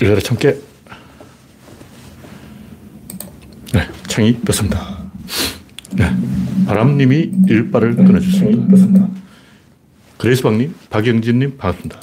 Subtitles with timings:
[0.00, 0.56] 열려라 참깨.
[3.74, 4.98] 네, 창이 떴습니다.
[5.92, 6.10] 네,
[6.66, 8.68] 바람님이 일발을 끊어주셨습니다.
[8.70, 9.08] 떴습니다.
[10.16, 12.00] 그레이스방님, 박영진님, 반갑습니다.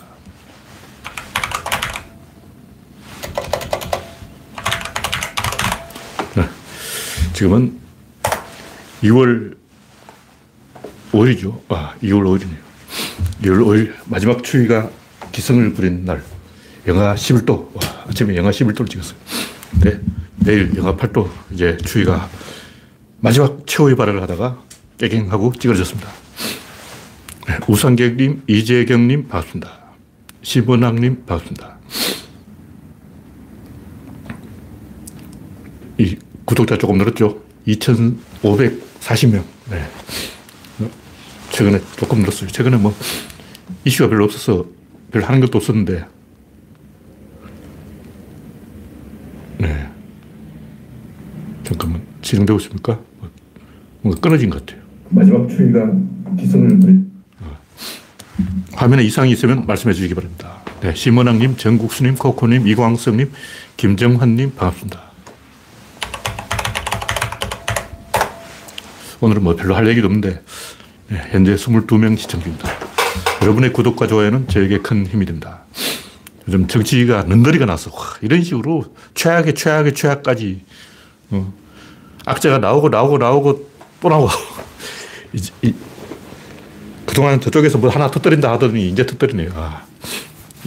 [6.35, 6.49] 네,
[7.33, 7.79] 지금은
[9.01, 9.57] 2월
[11.11, 11.61] 5일이죠.
[11.69, 12.57] 아, 2월 5일이네요.
[13.41, 14.89] 2월 5일 마지막 추위가
[15.31, 16.23] 기승을 부린 날.
[16.87, 17.75] 영하 11도.
[17.75, 19.17] 와, 아침에 영하 11도를 찍었어요.
[19.71, 20.01] 근데
[20.37, 21.29] 내일 영하 8도.
[21.51, 22.29] 이제 추위가
[23.19, 24.61] 마지막 최후의 발을 하다가
[24.97, 26.09] 깨갱하고 찌그러졌습니다.
[27.47, 29.71] 네, 우상객님, 이재경님 반갑습니다.
[30.41, 31.77] 시원학님 반갑습니다.
[35.97, 36.15] 이
[36.45, 37.41] 구독자 조금 늘었죠?
[37.67, 39.43] 2,540명.
[39.69, 39.89] 네.
[41.51, 42.49] 최근에 조금 늘었어요.
[42.49, 42.95] 최근에 뭐
[43.83, 44.65] 이슈가 별로 없어서
[45.11, 46.05] 별로 하는 것도 없었는데.
[49.57, 49.89] 네.
[51.63, 52.01] 잠깐만.
[52.21, 52.99] 진행되고 있습니까?
[54.01, 54.83] 뭔가 끊어진 것 같아요.
[55.09, 55.91] 마지막 추위가
[56.37, 57.11] 기승을 부린.
[58.73, 60.61] 화면에 이상이 있으면 말씀해 주시기 바랍니다.
[60.81, 60.93] 네.
[60.93, 63.31] 심원학님, 정국수님, 코코님, 이광성님,
[63.77, 65.01] 김정환님, 반갑습니다.
[69.19, 70.41] 오늘은 뭐 별로 할 얘기도 없는데,
[71.09, 72.69] 네, 현재 22명 시청 중입니다.
[73.41, 75.63] 여러분의 구독과 좋아요는 저에게 큰 힘이 됩니다.
[76.47, 80.61] 요즘 정치가 능거리가 나서 와, 이런 식으로 최악의 최악의 최악까지
[81.31, 81.53] 어,
[82.25, 84.29] 악재가 나오고 나오고 나오고 또 나오고
[85.33, 85.73] 이, 이,
[87.05, 89.51] 그동안 저쪽에서 뭐 하나 터뜨린다 하더니 이제 터뜨리네요.
[89.55, 89.85] 아,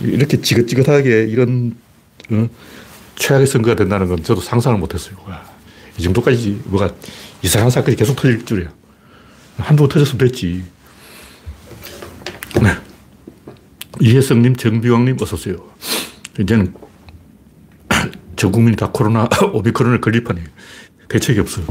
[0.01, 1.77] 이렇게 지긋지긋하게 이런
[2.31, 2.49] 어,
[3.17, 5.17] 최악의 선거가 된다는 건 저도 상상을 못했어요.
[5.27, 5.43] 와,
[5.99, 6.93] 이 정도까지 뭐가
[7.43, 8.69] 이상한 사건이 계속 터질 줄이야.
[9.59, 10.65] 한두 번 터졌으면 됐지.
[14.01, 14.09] 네.
[14.09, 15.57] 이혜성님, 정비왕님, 어서오세요.
[16.39, 16.75] 이제는
[18.37, 20.47] 전 국민이 다 코로나, 오미크론을 걸릴 판이에요.
[21.09, 21.67] 대책이 없어요.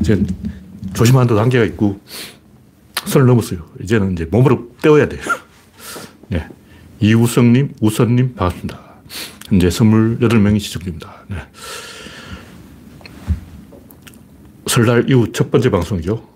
[0.00, 0.22] 이제
[0.94, 2.00] 조심하는 데 한계가 있고,
[3.06, 3.66] 선을 넘었어요.
[3.82, 5.20] 이제는 이제 몸으로 때워야 돼요.
[6.28, 6.48] 네.
[7.00, 8.80] 이우성님, 우선님, 반갑습니다.
[9.48, 11.24] 현재 28명이 시청 중입니다.
[11.28, 11.36] 네.
[14.66, 16.26] 설날 이후 첫 번째 방송이죠.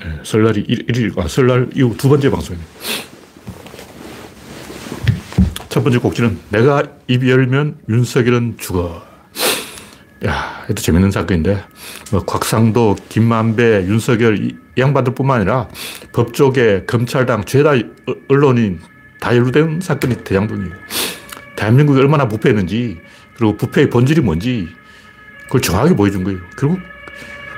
[0.00, 2.75] 네, 설날이 1일, 아, 설날 이후 두 번째 방송이네요.
[5.76, 9.06] 첫 번째 곡지는 내가 입 열면 윤석열은 죽어.
[10.24, 11.62] 야, 이것도 재밌는 사건인데,
[12.10, 15.68] 뭐 곽상도, 김만배, 윤석열 이 양반들 뿐만 아니라
[16.14, 17.72] 법조계, 검찰당, 죄다
[18.28, 18.80] 언론인
[19.20, 20.74] 다 연루된 사건이 대장동이에요.
[21.56, 22.98] 대한민국이 얼마나 부패했는지,
[23.36, 24.68] 그리고 부패의 본질이 뭔지,
[25.44, 26.38] 그걸 정확하게 보여준 거예요.
[26.58, 26.80] 결국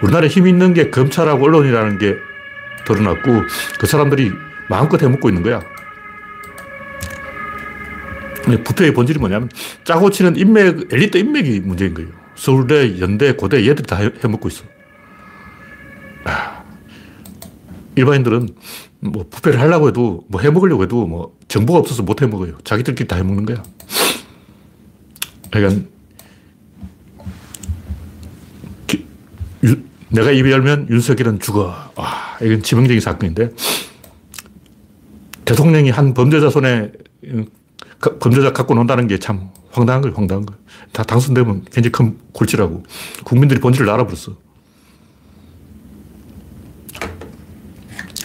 [0.02, 2.16] 우리나라에 힘 있는 게 검찰하고 언론이라는 게
[2.84, 3.44] 드러났고
[3.78, 4.32] 그 사람들이
[4.68, 5.62] 마음껏 해먹고 있는 거야.
[8.56, 9.48] 부패의 본질이 뭐냐면
[9.84, 12.10] 짜고 치는 인맥, 엘리트 인맥이 문제인 거예요.
[12.34, 14.64] 서울대, 연대, 고대 얘들이 다 해먹고 있어.
[16.24, 16.62] 아,
[17.96, 18.48] 일반인들은
[19.00, 22.58] 뭐 부패를 하려고 해도 뭐 해먹으려고 해도 뭐 정보가 없어서 못 해먹어요.
[22.64, 23.62] 자기들끼리 다 해먹는 거야.
[25.50, 25.88] 그러니까
[30.10, 31.92] 내가 입 열면 윤석열은 죽어.
[31.94, 33.50] 와, 이건 치명적인 사건인데.
[35.44, 36.92] 대통령이 한 범죄자 손에
[38.00, 40.54] 범죄자 갖고 논다는 게 참 황당한 거예요, 황당한 거.
[40.92, 42.84] 다 당선되면 굉장히 큰 골치라고.
[43.24, 44.36] 국민들이 본질을 알아버렸어.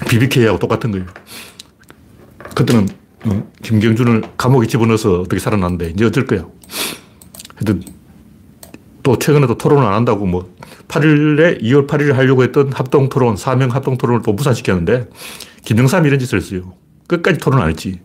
[0.09, 1.05] BBK하고 똑같은 거예요.
[2.55, 2.87] 그때는
[3.25, 6.45] 어, 김경준을 감옥에 집어넣어서 어떻게 살아났는데 이제 어쩔 거야.
[7.55, 7.83] 하여튼
[9.01, 10.53] 또 최근에 도 토론을 안 한다고 뭐
[10.87, 15.09] 8일에 2월 8일에 하려고 했던 합동 토론, 사명 합동 토론을 또 무산시켰는데
[15.65, 16.73] 김영삼이 이런 짓을 했어요.
[17.07, 17.99] 끝까지 토론 안 했지.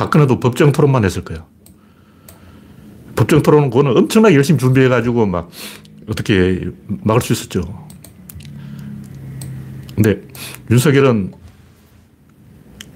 [0.00, 1.44] 박근혜도 법정 토론만 했을 거야.
[3.16, 5.50] 법정 토론은 그거는 엄청나게 열심히 준비해가지고 막
[6.08, 7.86] 어떻게 막을 수 있었죠.
[9.94, 10.22] 근데
[10.70, 11.34] 윤석열은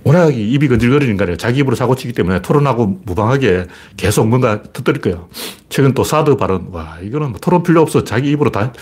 [0.04, 1.36] 워낙 입이 건질거리는 거예요.
[1.36, 3.66] 자기 입으로 사고 치기 때문에 토론하고 무방하게
[3.98, 5.28] 계속 뭔가 터뜨릴 거예요.
[5.68, 6.68] 최근 또 사드 발언.
[6.70, 8.02] 와, 이거는 뭐 토론 필요 없어.
[8.04, 8.72] 자기 입으로 다,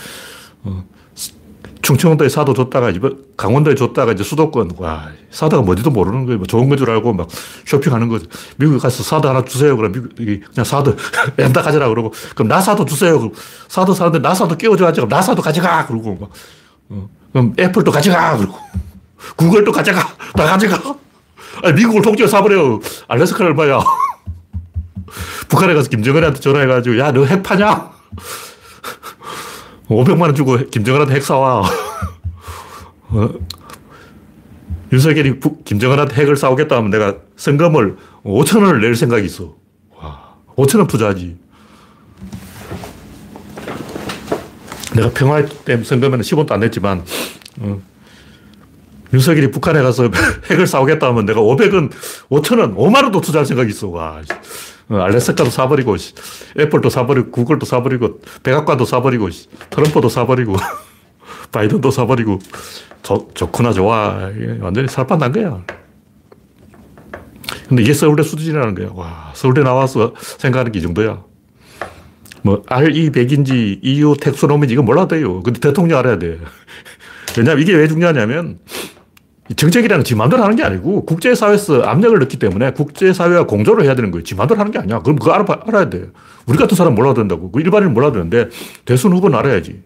[0.63, 0.85] 어,
[1.83, 2.91] 충청도에 사도 줬다가,
[3.37, 4.71] 강원도에 줬다가 이제 수도권.
[4.77, 6.37] 와, 사드가 뭔지도 모르는 거예요.
[6.39, 7.27] 뭐 좋은 건줄 알고 막
[7.65, 8.25] 쇼핑하는 거죠.
[8.57, 9.75] 미국에 가서 사드 하나 주세요.
[9.77, 10.95] 그럼 미국이 그냥 사드,
[11.37, 11.89] 렌다 가져라.
[11.89, 13.19] 그러고, 그럼 나 사도 주세요.
[13.19, 13.33] 그럼
[13.67, 15.01] 사드 사는데 나 사도 끼워줘야지.
[15.01, 15.85] 그럼 나 사도 가져가.
[15.85, 16.29] 그러고 막,
[16.89, 18.37] 어, 그럼 애플도 가져가.
[18.37, 18.57] 그러고.
[19.35, 19.99] 구글도 가져가.
[20.35, 20.95] 다 가져가.
[21.63, 22.79] 아니, 미국을 통째로 사버려.
[23.09, 23.79] 알래스카는 얼마야?
[25.49, 27.91] 북한에 가서 김정은한테 전화해가지고, 야, 너 핵 파냐?
[29.95, 31.63] 500만 원 주고 김정은한테 핵 사와.
[33.09, 33.29] 어?
[34.91, 39.55] 윤석열이 김정은한테 핵을 싸우겠다 하면 내가 성금을 5천 원을 낼 생각이 있어.
[39.95, 41.35] 와, 5천원 투자하지.
[44.95, 45.47] 내가 평화의
[45.83, 47.03] 선거면 10원도 안 냈지만,
[47.59, 47.81] 어,
[49.11, 50.09] 윤석열이 북한에 가서
[50.49, 51.91] 핵을 싸우겠다 하면 내가 500원,
[52.29, 53.87] 5천 원, 5만 원도 투자할 생각이 있어.
[53.87, 54.21] 와.
[54.93, 55.95] 어, 알래스카도 사버리고,
[56.59, 59.29] 애플도 사버리고, 구글도 사버리고, 백악관도 사버리고,
[59.71, 60.55] 트럼프도 사버리고,
[61.51, 62.39] 바이든도 사버리고,
[63.01, 64.29] 좋, 좋구나, 좋아.
[64.61, 65.63] 완전히 살판 난 거야.
[67.67, 68.89] 근데 이게 서울대 수준이라는 거야.
[68.93, 71.23] 와, 서울대 나와서 생각하는 게 이 정도야.
[72.43, 75.41] 뭐, RE100인지 EU 텍소노미인지 이거 몰라도 돼요.
[75.41, 76.39] 근데 대통령 알아야 돼.
[77.37, 78.59] 왜냐면 이게 왜 중요하냐면,
[79.55, 84.23] 정책이라는 지 마음대로 하는 게 아니고 국제사회에서 압력을 넣기 때문에 국제사회와 공조를 해야 되는 거예요.
[84.23, 84.99] 지 마음대로 하는 게 아니야.
[84.99, 86.09] 그럼 그거 알아, 알아야 돼.
[86.45, 87.51] 우리 같은 사람 몰라도 된다고.
[87.51, 88.49] 그 일반인은 몰라도 되는데
[88.85, 89.81] 대선 후보는 알아야지.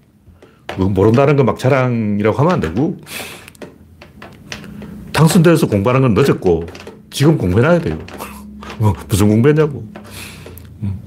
[0.78, 2.98] 모른다는 거막 자랑이라고 하면 안 되고
[5.14, 6.66] 당선돼서 공부하는 건 늦었고
[7.10, 7.98] 지금 공부해놔야 돼요.
[8.78, 9.88] 뭐 무슨 공부했냐고.
[10.84, 11.00] 음.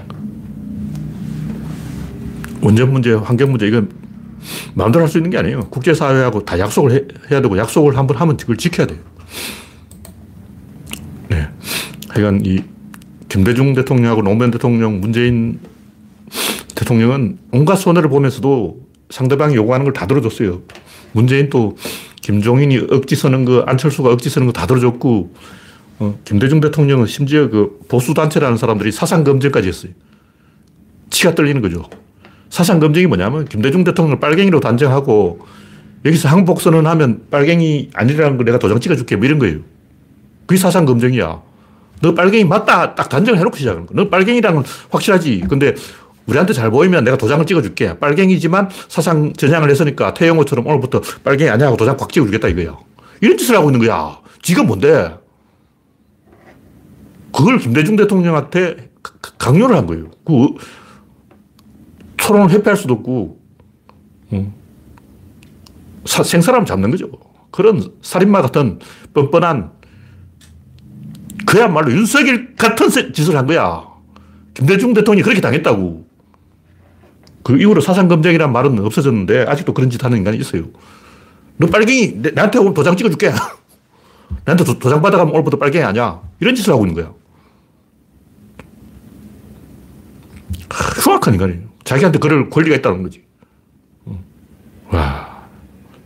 [2.63, 3.91] 원전 문제, 환경 문제, 이건
[4.75, 5.69] 마음대로 할 수 있는 게 아니에요.
[5.71, 8.99] 국제사회하고 다 약속을 해, 해야 되고, 약속을 한번 하면 그걸 지켜야 돼요.
[11.29, 11.49] 네.
[12.09, 12.63] 하여간 이
[13.29, 15.61] 김대중 대통령하고 노무현 대통령, 문재인
[16.75, 20.63] 대통령은 온갖 손해를 보면서도 상대방이 요구하는 걸 다 들어줬어요.
[21.13, 21.77] 문재인 또
[22.23, 25.35] 김종인이 억지 서는 거, 안철수가 억지 서는 거 다 들어줬고,
[26.01, 29.93] 어, 김대중 대통령은 심지어 그 보수단체라는 사람들이 사상검증까지 했어요.
[31.11, 31.85] 치가 떨리는 거죠.
[32.51, 35.47] 사상 검증이 뭐냐면 김대중 대통령을 빨갱이로 단정하고
[36.05, 39.61] 여기서 항복 선언 하면 빨갱이 아니라는 걸 내가 도장 찍어줄게 뭐 이런 거예요.
[40.47, 41.41] 그게 사상 검증이야.
[42.03, 43.95] 너 빨갱이 맞다 딱 단정해놓고 시작하는 거야.
[43.95, 45.45] 너 빨갱이라는 확실하지.
[45.49, 45.75] 근데
[46.27, 47.99] 우리한테 잘 보이면 내가 도장을 찍어줄게.
[47.99, 52.77] 빨갱이지만 사상 전향을 했으니까 태영호처럼 오늘부터 빨갱이 아니야 하고 도장 꽉 찍어주겠다 이거야.
[53.21, 54.19] 이런 짓을 하고 있는 거야.
[54.43, 55.15] 지가 뭔데?
[57.33, 58.91] 그걸 김대중 대통령한테
[59.39, 60.11] 강요를 한 거예요.
[60.25, 60.49] 그
[62.21, 63.41] 토론을 회피할 수도 없고,
[64.33, 64.55] 음.
[66.05, 67.11] 사, 생사람 잡는 거죠.
[67.51, 68.79] 그런 살인마 같은
[69.13, 69.73] 뻔뻔한,
[71.47, 73.85] 그야말로 윤석열 같은 짓을 한 거야.
[74.55, 76.09] 김대중 대통령이 그렇게 당했다고.
[77.43, 80.65] 그 이후로 사상검증이란 말은 없어졌는데, 아직도 그런 짓 하는 인간이 있어요.
[81.57, 83.33] 너 빨갱이, 나한테 오늘 도장 찍어줄게.
[84.45, 86.21] 나한테 도, 장 받아가면 오늘부터 빨갱이 아니야.
[86.39, 87.13] 이런 짓을 하고 있는 거야.
[91.03, 91.70] 흉악한 인간이에요.
[91.85, 93.25] 자기한테 그럴 권리가 있다는 거지.
[94.89, 95.49] 와,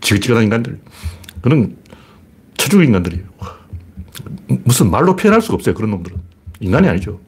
[0.00, 0.80] 지긋지긋한 인간들.
[1.40, 1.76] 그는
[2.56, 3.24] 처죽 인간들이에요.
[4.64, 5.74] 무슨 말로 표현할 수가 없어요.
[5.74, 6.18] 그런 놈들은.
[6.60, 7.20] 인간이 아니죠.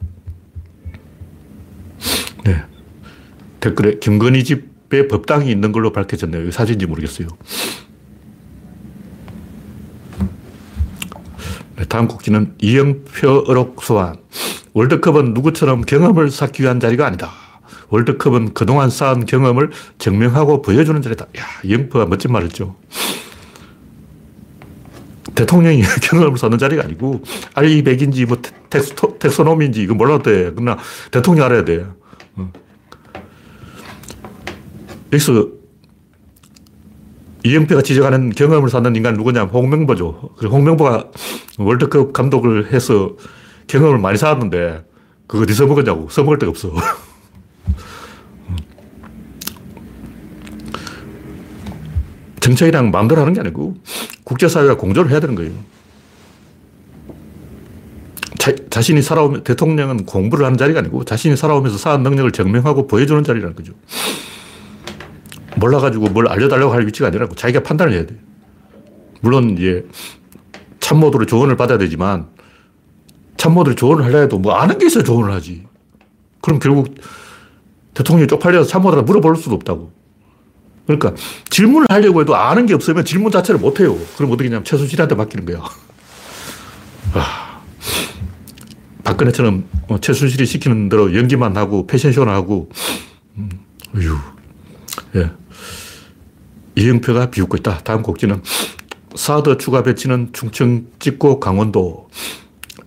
[2.43, 2.63] 네.
[3.59, 6.51] 댓글에 김건희 집에 법당이 있는 걸로 밝혀졌네요.
[6.51, 7.27] 사진인지 모르겠어요.
[11.75, 14.15] 네, 다음 곡지는 이영표 의혹 소환.
[14.73, 17.31] 월드컵은 누구처럼 경험을 쌓기 위한 자리가 아니다.
[17.89, 21.25] 월드컵은 그동안 쌓은 경험을 증명하고 보여주는 자리다.
[21.37, 22.75] 야, 영표가 멋진 말 했죠.
[25.35, 27.21] 대통령이 경험을 쌓는 자리가 아니고,
[27.53, 28.37] RE100인지 뭐
[28.69, 30.51] 텍스토, 텍소노미인지 이거 몰라도 돼.
[30.53, 30.77] 그러나
[31.11, 31.85] 대통령 알아야 돼.
[32.35, 32.51] 어.
[35.13, 35.47] 여기서
[37.45, 40.31] 이영표가 지적하는 경험을 쌓는 인간 누구냐면 홍명보죠.
[40.43, 41.11] 홍명보가
[41.59, 43.15] 월드컵 감독을 해서
[43.67, 44.83] 경험을 많이 쌓았는데,
[45.27, 46.09] 그거 어디서 먹었냐고.
[46.09, 46.73] 써먹을 데가 없어.
[52.47, 53.75] 정책이랑 마음대로 하는 게 아니고
[54.23, 55.51] 국제사회가 공조를 해야 되는 거예요.
[58.37, 63.55] 자, 자신이 살아오면, 대통령은 공부를 하는 자리가 아니고 자신이 살아오면서 쌓은 능력을 증명하고 보여주는 자리라는
[63.55, 63.73] 거죠.
[65.57, 68.15] 몰라가지고 뭘 알려달라고 할 위치가 아니라고 자기가 판단을 해야 돼
[69.21, 69.87] 물론 이제
[70.79, 72.27] 참모들의 조언을 받아야 되지만
[73.37, 75.65] 참모들이 조언을 하려 해도 뭐 아는 게 있어야 조언을 하지.
[76.41, 76.95] 그럼 결국
[77.93, 79.91] 대통령이 쪽팔려서 참모들한테 물어볼 수도 없다고.
[80.87, 81.13] 그러니까
[81.49, 83.97] 질문을 하려고 해도 아는 게 없으면 질문 자체를 못 해요.
[84.15, 85.63] 그럼 어떻게 냐면 최순실한테 맡기는 거야.
[87.13, 87.61] 아,
[89.03, 92.69] 박근혜처럼 뭐 최순실이 시키는 대로 연기만 하고 패션쇼나 하고,
[93.35, 93.49] 음,
[93.93, 94.17] 휴
[95.15, 95.31] 예.
[96.75, 97.79] 이영표가 비웃고 있다.
[97.79, 98.41] 다음 곡지는
[99.15, 102.07] 사드 추가 배치는 충청 찍고 강원도.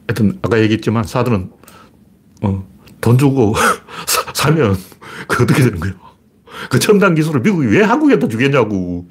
[0.06, 1.50] 하여튼 아까 얘기했지만 사드는
[2.42, 2.66] 어,
[3.00, 3.54] 돈 주고
[4.34, 4.76] 사면
[5.28, 5.94] 그 어떻게 되는 거예요?
[6.68, 9.06] 그 첨단 기술을 미국이 왜 한국에다 주겠냐고.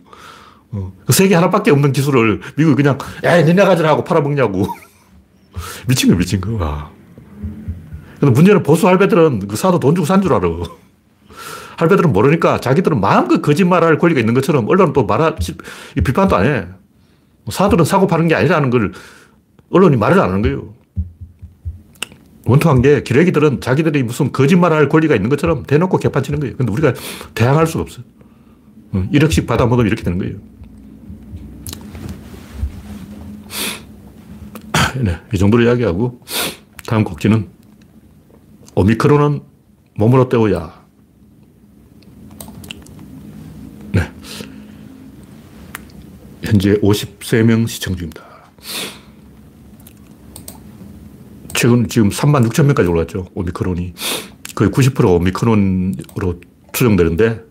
[0.72, 0.94] 어.
[1.06, 4.68] 그 세계 하나밖에 없는 기술을 미국이 그냥, 야, 니네 가져라 하고 팔아먹냐고.
[5.88, 6.54] 미친 거, 미친 거.
[6.54, 6.92] 와.
[8.20, 10.48] 근데 문제는 보수 할배들은 그 사도 돈 주고 산 줄 알아.
[11.78, 15.34] 할배들은 모르니까 자기들은 마음껏 거짓말할 권리가 있는 것처럼 언론은 또 말하,
[16.04, 16.66] 비판도 안 해.
[17.50, 18.92] 사들은 사고 파는 게 아니라는 걸
[19.72, 20.74] 언론이 말을 안 하는 거예요.
[22.50, 26.58] 원통한 게 기레기들은 자기들이 무슨 거짓말할 권리가 있는 것처럼 대놓고 개판치는 거예요.
[26.58, 26.96] 근데 우리가
[27.36, 28.02] 대항할 수가 없어.
[28.92, 30.38] 1억씩 받아먹으면 이렇게 되는 거예요.
[35.00, 36.22] 네, 이 정도로 이야기하고
[36.88, 37.48] 다음 곡지는
[38.74, 39.42] 오미크론은
[39.96, 40.84] 몸으로 때워야.
[43.92, 44.12] 네.
[46.44, 48.24] 현재 53명 시청 중입니다.
[51.60, 53.28] 최근 지금 3만 6천 명까지 올랐죠.
[53.34, 53.94] 오미크론이.
[54.56, 56.40] 거의 90% 오미크론으로
[56.72, 57.44] 추정되는데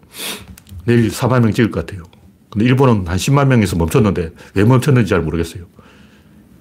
[0.86, 2.04] 내일 4만 명 찍을 것 같아요.
[2.48, 5.66] 근데 일본은 한 10만 명에서 멈췄는데 왜 멈췄는지 잘 모르겠어요.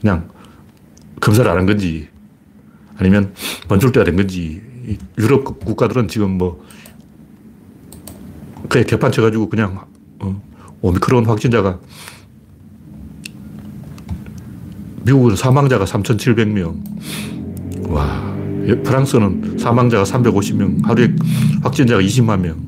[0.02, 0.28] 그냥
[1.22, 2.10] 검사를 안 한 건지
[2.98, 3.34] 아니면
[3.70, 4.62] 멈출 때가 된 건지
[5.18, 6.62] 유럽 국가들은 지금 뭐
[8.68, 9.86] 그냥 개판 쳐가지고 그냥
[10.20, 10.42] 어,
[10.82, 11.80] 오미크론 확진자가
[15.06, 17.37] 미국은 사망자가 3,700명.
[17.88, 18.36] 와,
[18.84, 21.16] 프랑스는 사망자가 350명, 하루에
[21.64, 22.68] 확진자가 20만 명.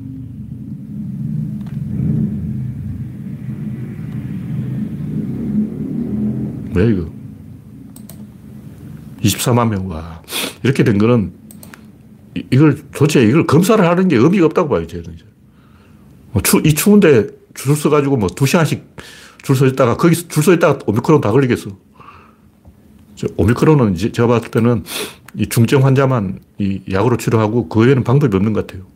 [6.74, 7.06] 왜 이거?
[9.22, 9.88] 24만 명.
[9.90, 10.22] 와.
[10.62, 11.32] 이렇게 된 거는
[12.50, 15.04] 이걸 도대체 이걸 검사를 하는 게 의미가 없다고 봐요, 저는.
[16.32, 18.84] 뭐 추, 이 추운데 줄 서가지고 뭐 두 시간씩
[19.42, 21.70] 줄 서 있다가 거기서 줄서 있다가 오미크론 다 걸리겠어.
[23.36, 24.84] 오미크론은 제가 봤을 때는
[25.36, 28.86] 이 중증 환자만 이 약으로 치료하고 그 외에는 방법이 없는 것 같아요.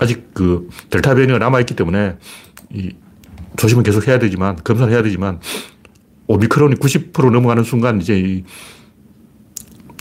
[0.00, 2.16] 아직 그 델타 변이가 남아있기 때문에
[2.72, 2.94] 이
[3.56, 5.40] 조심은 계속 해야 되지만, 검사를 해야 되지만,
[6.26, 8.44] 오미크론이 90% 넘어가는 순간 이제 이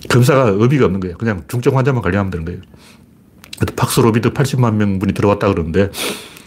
[0.10, 1.18] 검사가 의미가 없는 거예요.
[1.18, 2.62] 그냥 중증 환자만 관리하면 되는 거예요.
[3.76, 5.90] 팍스로비드 80만 명분이 들어왔다 그러는데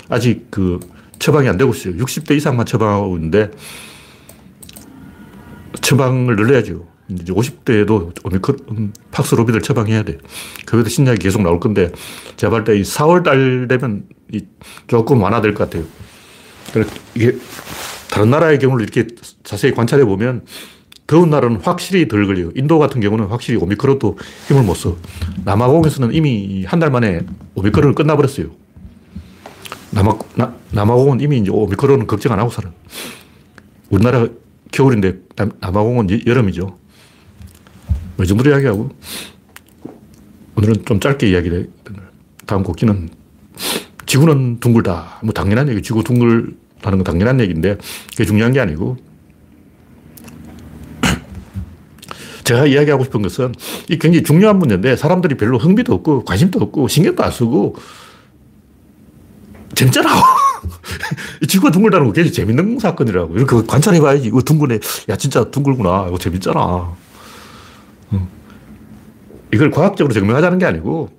[0.09, 0.81] 아직 그
[1.19, 1.95] 처방이 안 되고 있어요.
[1.97, 3.51] 60대 이상만 처방하고 있는데
[5.83, 6.87] 처방을 늘려야죠.
[7.09, 10.19] 이제 50대에도 오미크론 팍스 로비드를 처방해야 돼.
[10.65, 11.93] 그 외에도 신약이 계속 나올 건데
[12.37, 14.05] 제가 볼때 4월 달 되면
[14.87, 15.85] 조금 완화될 것 같아요.
[17.15, 17.37] 이게
[18.11, 19.07] 다른 나라의 경우를 이렇게
[19.45, 20.45] 자세히 관찰해 보면
[21.07, 22.51] 더운 날은 확실히 덜 걸려요.
[22.55, 24.17] 인도 같은 경우는 확실히 오미크론도
[24.49, 24.97] 힘을 못 써.
[25.45, 27.21] 남아공에서는 이미 한 달 만에
[27.55, 28.47] 오미크론을 끝나버렸어요.
[29.91, 32.71] 남아, 나, 남아공은 이미 이제 오미크론은 걱정 안 하고 살아.
[33.91, 34.27] 우리나라
[34.73, 36.79] 겨울인데 남, 남아공은 여름이죠.
[38.17, 38.91] 뭐이 정도로 이야기하고
[40.57, 41.71] 오늘은 좀 짧게 이야기를
[42.47, 43.11] 다음 곡기는
[44.07, 45.21] 지구는 둥글다.
[45.23, 45.81] 뭐 당연한 얘기.
[45.83, 47.79] 지구 둥글다는 건 당연한 얘기인데
[48.11, 48.97] 그게 중요한 게 아니고
[52.45, 53.55] 제가 이야기하고 싶은 것은
[53.89, 57.77] 이 굉장히 중요한 문제인데 사람들이 별로 흥미도 없고 관심도 없고 신경도 안 쓰고
[59.75, 60.32] 재밌잖아.
[61.47, 63.37] 지구가 둥글다는 거 굉장히 재밌는 사건이라고.
[63.37, 64.29] 이렇게 관찰해봐야지.
[64.29, 64.79] 이거 둥근해.
[65.09, 66.07] 야, 진짜 둥글구나.
[66.09, 66.95] 이거 재밌잖아.
[69.53, 71.11] 이걸 과학적으로 증명하자는 게 아니고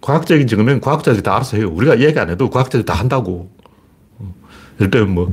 [0.00, 1.68] 과학적인 증명 과학자들이 다 알아서 해요.
[1.72, 3.50] 우리가 이야기 안 해도 과학자들이 다 한다고.
[4.78, 5.32] 예를 들면 뭐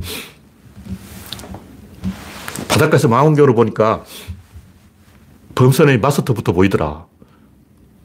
[2.68, 4.04] 바닷가에서 망원경으로 보니까
[5.54, 7.06] 범선의 마스터부터 보이더라.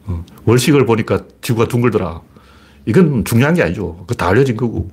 [0.06, 2.22] 어, 월식을 보니까 지구가 둥글더라.
[2.86, 3.98] 이건 중요한 게 아니죠.
[4.02, 4.92] 그거 다 알려진 거고.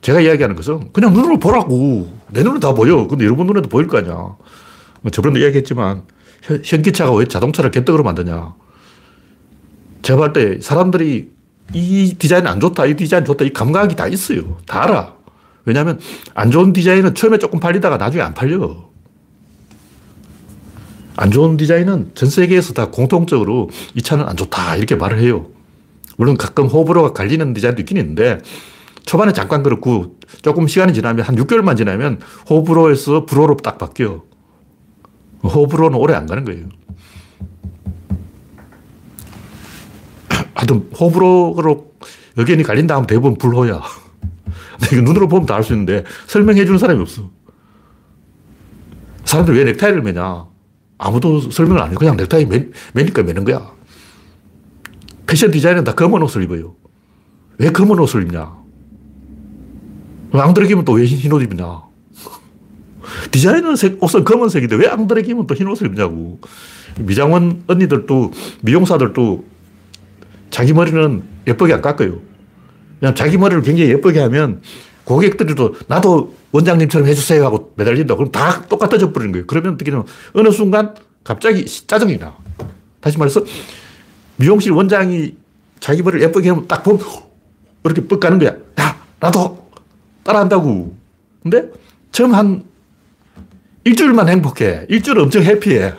[0.00, 2.10] 제가 이야기하는 것은 그냥 눈으로 보라고.
[2.30, 3.06] 내 눈에 다 보여.
[3.06, 4.12] 근데 여러분 눈에도 보일 거 아니야.
[4.12, 6.02] 뭐 저번에도 이야기했지만
[6.64, 8.54] 현 기차가 왜 자동차를 개떡으로 만드냐.
[10.02, 11.30] 제가 볼 때 사람들이
[11.72, 14.58] 이 디자인 안 좋다, 이 디자인 좋다, 이 감각이 다 있어요.
[14.66, 15.14] 다 알아.
[15.66, 16.00] 왜냐하면
[16.34, 18.88] 안 좋은 디자인은 처음에 조금 팔리다가 나중에 안 팔려.
[21.16, 25.46] 안 좋은 디자인은 전 세계에서 다 공통적으로 이 차는 안 좋다 이렇게 말을 해요.
[26.16, 28.38] 물론 가끔 호불호가 갈리는 디자인도 있긴 있는데
[29.04, 34.22] 초반에 잠깐 그렇고 조금 시간이 지나면 한 6개월만 지나면 호불호에서 불호로 딱 바뀌어.
[35.42, 36.66] 호불호는 오래 안 가는 거예요.
[40.54, 41.90] 하여튼 호불호로
[42.36, 43.80] 의견이 갈린다 하면 대부분 불호야.
[44.92, 47.30] 이거 눈으로 보면 다 알 수 있는데 설명해 주는 사람이 없어.
[49.24, 50.46] 사람들 왜 넥타이를 매냐?
[50.98, 51.94] 아무도 설명을 안 해.
[51.94, 53.72] 그냥 넥타이 매, 매니까 매는 거야.
[55.26, 56.74] 패션 디자인은 다 검은 옷을 입어요.
[57.58, 58.59] 왜 검은 옷을 입냐?
[60.32, 61.82] 앙드레김은 또왜 흰옷 입냐?
[63.30, 66.40] 디자인은 색, 옷은 검은색인데 왜 앙드레김은 또흰 옷을 입냐고.
[66.98, 68.32] 미장원 언니들도,
[68.62, 69.44] 미용사들도
[70.50, 72.20] 자기 머리는 예쁘게 안 깎아요.
[72.98, 74.60] 그냥 자기 머리를 굉장히 예쁘게 하면
[75.04, 78.14] 고객들도 나도 원장님처럼 해주세요 하고 매달린다.
[78.16, 79.46] 그럼 다 똑같아져 버리는 거예요.
[79.46, 80.94] 그러면 어떻게 되면 어느 순간
[81.24, 82.36] 갑자기 짜증이 나.
[83.00, 83.44] 다시 말해서
[84.36, 85.34] 미용실 원장이
[85.80, 87.00] 자기 머리를 예쁘게 하면 딱 보면
[87.84, 88.50] 이렇게 뻑 가는 거야.
[88.80, 89.59] 야, 나도
[90.30, 90.96] 따라한다고.
[91.42, 91.70] 근데
[92.12, 92.64] 처음 한
[93.84, 94.86] 일주일만 행복해.
[94.88, 95.94] 일주일 엄청 해피해.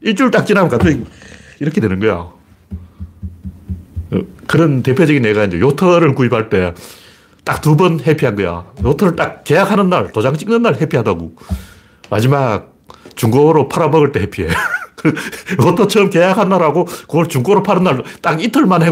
[0.00, 1.04] 일주일 딱 지나면 갑자기
[1.60, 2.14] 이렇게 되는 거야.
[2.14, 2.34] 어,
[4.46, 6.72] 그런 대표적인 애가 이제 요터를 구입할 때
[7.44, 8.66] 딱 두 번 해피한 거야.
[8.84, 11.36] 요터를 딱 계약하는 날, 도장 찍는 날 해피하다고.
[12.10, 12.72] 마지막
[13.14, 14.48] 중고로 팔아먹을 때 해피해.
[15.58, 18.82] 로또 처음 계약한 날하고 그걸 중고로 파는 날 딱 이틀만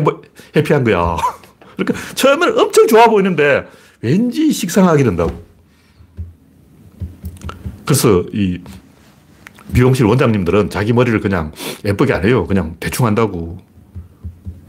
[0.55, 1.17] 해피한 거야.
[1.77, 3.67] 그러니까 처음에는 엄청 좋아 보이는데
[4.05, 5.43] 왠지 식상하게 된다고.
[7.87, 8.61] 그래서 이
[9.69, 11.53] 미용실 원장님들은 자기 머리를 그냥
[11.87, 12.47] 예쁘게 안 해요.
[12.47, 13.59] 그냥 대충 한다고.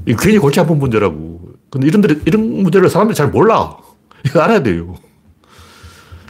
[0.06, 1.42] 이 괜히 골치 아픈 문제라고.
[1.70, 3.76] 근데 이런, 이런 문제를 사람들이 잘 몰라.
[4.26, 4.96] 이거 알아야 돼요.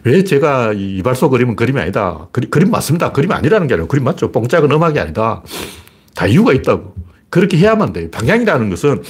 [0.03, 2.27] 왜 제가 이 이발소 그림은 그림이 아니다.
[2.31, 3.11] 그리, 그림 맞습니다.
[3.11, 4.31] 그림이 아니라는 게 아니라 그림 맞죠.
[4.31, 5.43] 뽕짝은 음악이 아니다.
[6.15, 6.95] 다 이유가 있다고.
[7.29, 8.09] 그렇게 해야만 돼.
[8.09, 9.03] 방향이라는 것은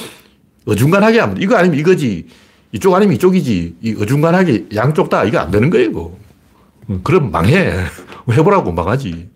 [0.66, 2.28] 어중간하게 하면 이거 아니면 이거지.
[2.76, 3.78] 이쪽 아니면 이쪽이지.
[3.82, 5.90] 이 어중간하게 양쪽 다 이거 안 되는 거예요.
[5.90, 6.18] 이거.
[7.04, 7.72] 그럼 망해.
[8.30, 9.30] 해보라고 망하지.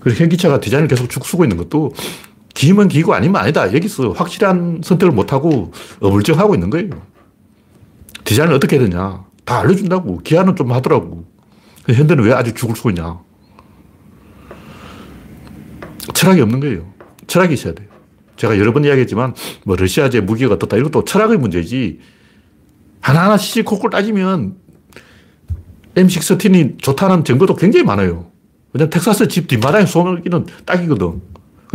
[0.00, 1.94] 그래서 현기차가 디자인을 계속 죽쓰고 있는 것도
[2.52, 3.72] 기면 기고 아니면 아니다.
[3.72, 6.90] 여기서 확실한 선택을 못하고 어불정하고 있는 거예요.
[8.24, 9.24] 디자인을 어떻게 해야 되냐.
[9.46, 10.18] 다 알려준다고.
[10.18, 11.24] 기한은 좀 하더라고.
[11.88, 13.18] 현대는 왜 아직 죽을 수 있냐.
[16.12, 16.92] 철학이 없는 거예요.
[17.26, 17.88] 철학이 있어야 돼요.
[18.42, 19.34] 제가 여러 번 이야기했지만,
[19.64, 20.76] 뭐, 러시아제 무기가 어떻다.
[20.76, 22.00] 이것도 철학의 문제지.
[23.00, 24.56] 하나하나 시시콜콜 따지면,
[25.94, 28.32] M16이 좋다는 증거도 굉장히 많아요.
[28.72, 31.22] 왜냐면 텍사스 집 뒷마당에 쏘기는 딱이거든.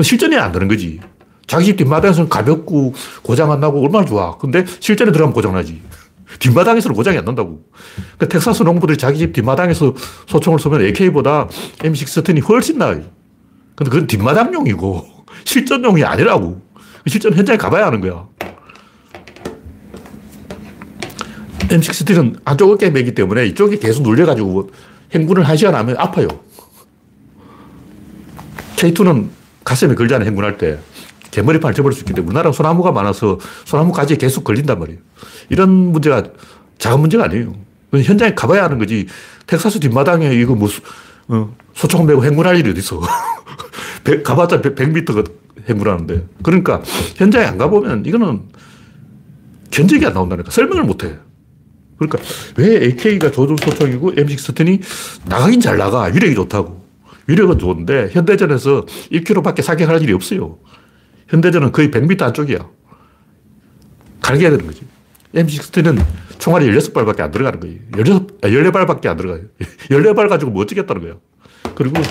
[0.01, 0.99] 실전이 안 되는 거지.
[1.45, 4.37] 자기 집 뒷마당에서는 가볍고 고장 안 나고 얼마나 좋아.
[4.37, 5.81] 근데 실전에 들어가면 고장 나지.
[6.39, 7.63] 뒷마당에서는 고장이 안 난다고.
[8.17, 9.93] 그 텍사스 농부들이 자기 집 뒷마당에서
[10.25, 11.47] 소총을 쏘면 AK보다
[11.77, 13.03] M16이 훨씬 나아요.
[13.75, 16.61] 근데 그건 뒷마당용이고 실전용이 아니라고.
[17.07, 18.27] 실전 현장에 가봐야 하는 거야.
[21.69, 24.69] M16는 안쪽 어깨 매기 때문에 이쪽이 계속 눌려가지고
[25.13, 26.27] 행군을 한 시간 하면 아파요.
[28.77, 29.29] K2는
[29.63, 30.79] 가슴에 걸잖아, 행군할 때.
[31.31, 34.99] 개머리판을 접을 수 있기 때문에 우리나라 소나무가 많아서 소나무 가지에 계속 걸린단 말이에요.
[35.49, 36.23] 이런 문제가
[36.77, 37.53] 작은 문제가 아니에요.
[37.93, 39.07] 현장에 가봐야 하는 거지.
[39.45, 40.69] 텍사스 뒷마당에 이거 뭐
[41.27, 43.01] 어, 소총 메고 행군할 일이 어딨어.
[44.23, 45.31] 가봤자 100m
[45.67, 46.25] 행군하는데.
[46.43, 46.81] 그러니까
[47.15, 48.43] 현장에 안 가보면 이거는
[49.71, 50.51] 견적이 안 나온다니까.
[50.51, 51.15] 설명을 못 해.
[51.97, 52.19] 그러니까
[52.57, 54.79] 왜 AK가 조준 소총이고 M6 스턴이
[55.25, 56.03] 나가긴 잘 나가.
[56.03, 56.85] 위력이 좋다고.
[57.27, 60.59] 위력은 좋은데 현대전에서 1km밖에 사격할 일이 없어요.
[61.27, 62.59] 현대전은 거의 100m 안쪽이야.
[64.21, 64.81] 갈겨야 되는 거지.
[65.35, 66.03] M16는
[66.39, 67.77] 총알이 16발밖에 안 들어가는 거예요.
[67.97, 69.41] 16, 14발밖에 안 들어가요.
[69.89, 71.19] 14발 가지고 뭐 어쩌겠다는 거예요.
[71.75, 72.01] 그리고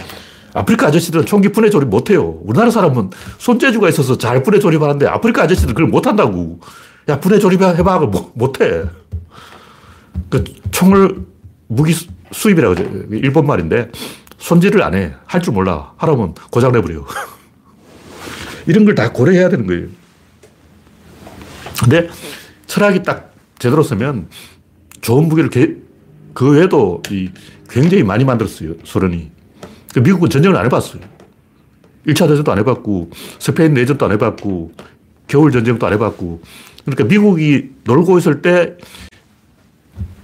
[0.57, 2.39] 아프리카 아저씨들은 총기 분해 조립 못 해요.
[2.43, 6.61] 우리나라 사람은 손재주가 있어서 잘 분해 조립하는데 아프리카 아저씨들 그걸 못 한다고.
[7.09, 7.99] 야, 분해 조립해봐.
[8.01, 8.85] 못, 못 해.
[10.31, 11.15] 그 총을
[11.69, 11.95] 무기
[12.33, 12.91] 수입이라고 하죠.
[13.11, 13.91] 일본 말인데
[14.39, 15.13] 손질을 안 해.
[15.27, 15.93] 할 줄 몰라.
[15.99, 17.05] 하라면 고장내버려.
[18.67, 19.89] 이런 걸 다 고려해야 되는 거예요.
[21.83, 22.09] 근데
[22.67, 24.29] 철학이 딱 제대로 쓰면
[25.03, 25.75] 좋은 무기를 개,
[26.33, 27.31] 그 외에도 이
[27.69, 28.73] 굉장히 많이 만들었어요.
[28.85, 29.36] 소련이.
[29.95, 31.03] 그 미국은 전쟁을 안 해봤어요.
[32.07, 34.73] 1차 대전도 안 해봤고, 스페인 내전도 안 해봤고,
[35.27, 36.41] 겨울 전쟁도 안 해봤고.
[36.85, 38.77] 그러니까 미국이 놀고 있을 때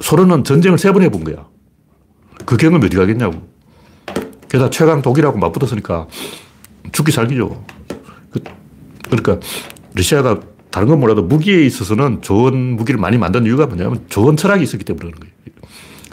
[0.01, 1.47] 소련은 전쟁을 세 번 해본 거야.
[2.45, 3.49] 그 경험이 어디 가겠냐고.
[4.49, 6.07] 게다가 최강 독일하고 맞붙었으니까
[6.93, 7.65] 죽기 살기죠.
[8.31, 8.41] 그,
[9.07, 9.39] 그러니까
[9.95, 14.85] 러시아가 다른 건 몰라도 무기에 있어서는 좋은 무기를 많이 만든 이유가 뭐냐면 좋은 철학이 있었기
[14.85, 15.32] 때문에 그런 거예요.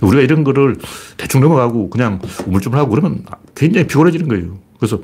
[0.01, 0.77] 우리가 이런 거를
[1.17, 3.23] 대충 넘어가고 그냥 우물쭈물하고 그러면
[3.55, 4.59] 굉장히 피곤해지는 거예요.
[4.79, 5.01] 그래서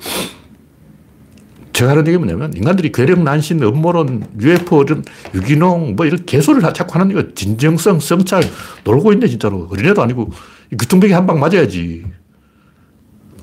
[1.73, 5.03] 제가 하는 얘기 뭐냐면 인간들이 괴력, 난신, 음모론, UFO, 이런
[5.34, 8.43] 유기농 뭐 이런 개소리를 자꾸 하는 이유 진정성, 성찰
[8.86, 9.67] 놀고 있네 진짜로.
[9.69, 10.31] 어린애도 아니고
[10.79, 12.05] 귀퉁배기 한방 맞아야지.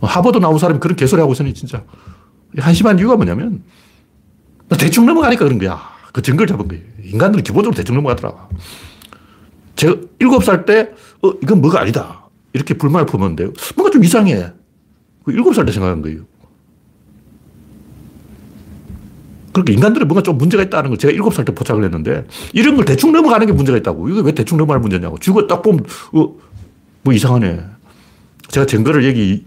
[0.00, 1.84] 하버드 나온 사람이 그런 개소리 하고 있으니 진짜
[2.56, 3.62] 한심한 이유가 뭐냐면
[4.78, 5.78] 대충 넘어가니까 그런 거야.
[6.12, 6.82] 그 증거를 잡은 거예요.
[7.04, 8.48] 인간들은 기본적으로 대충 넘어가더라.
[9.76, 10.90] 제가 일곱 살 때,
[11.22, 12.28] 어, 이건 뭐가 아니다.
[12.52, 14.52] 이렇게 불만을 품었는데, 뭔가 좀 이상해.
[15.24, 16.22] 그 일곱 살때 생각한 거예요.
[19.52, 23.12] 그러니까 인간들은 뭔가 좀 문제가 있다는 걸 제가 일곱 살때 포착을 했는데, 이런 걸 대충
[23.12, 24.08] 넘어가는 게 문제가 있다고.
[24.08, 25.18] 이거 왜 대충 넘어갈 문제냐고.
[25.18, 26.34] 죽어 딱 보면, 어,
[27.02, 27.60] 뭐 이상하네.
[28.48, 29.44] 제가 증거를 여기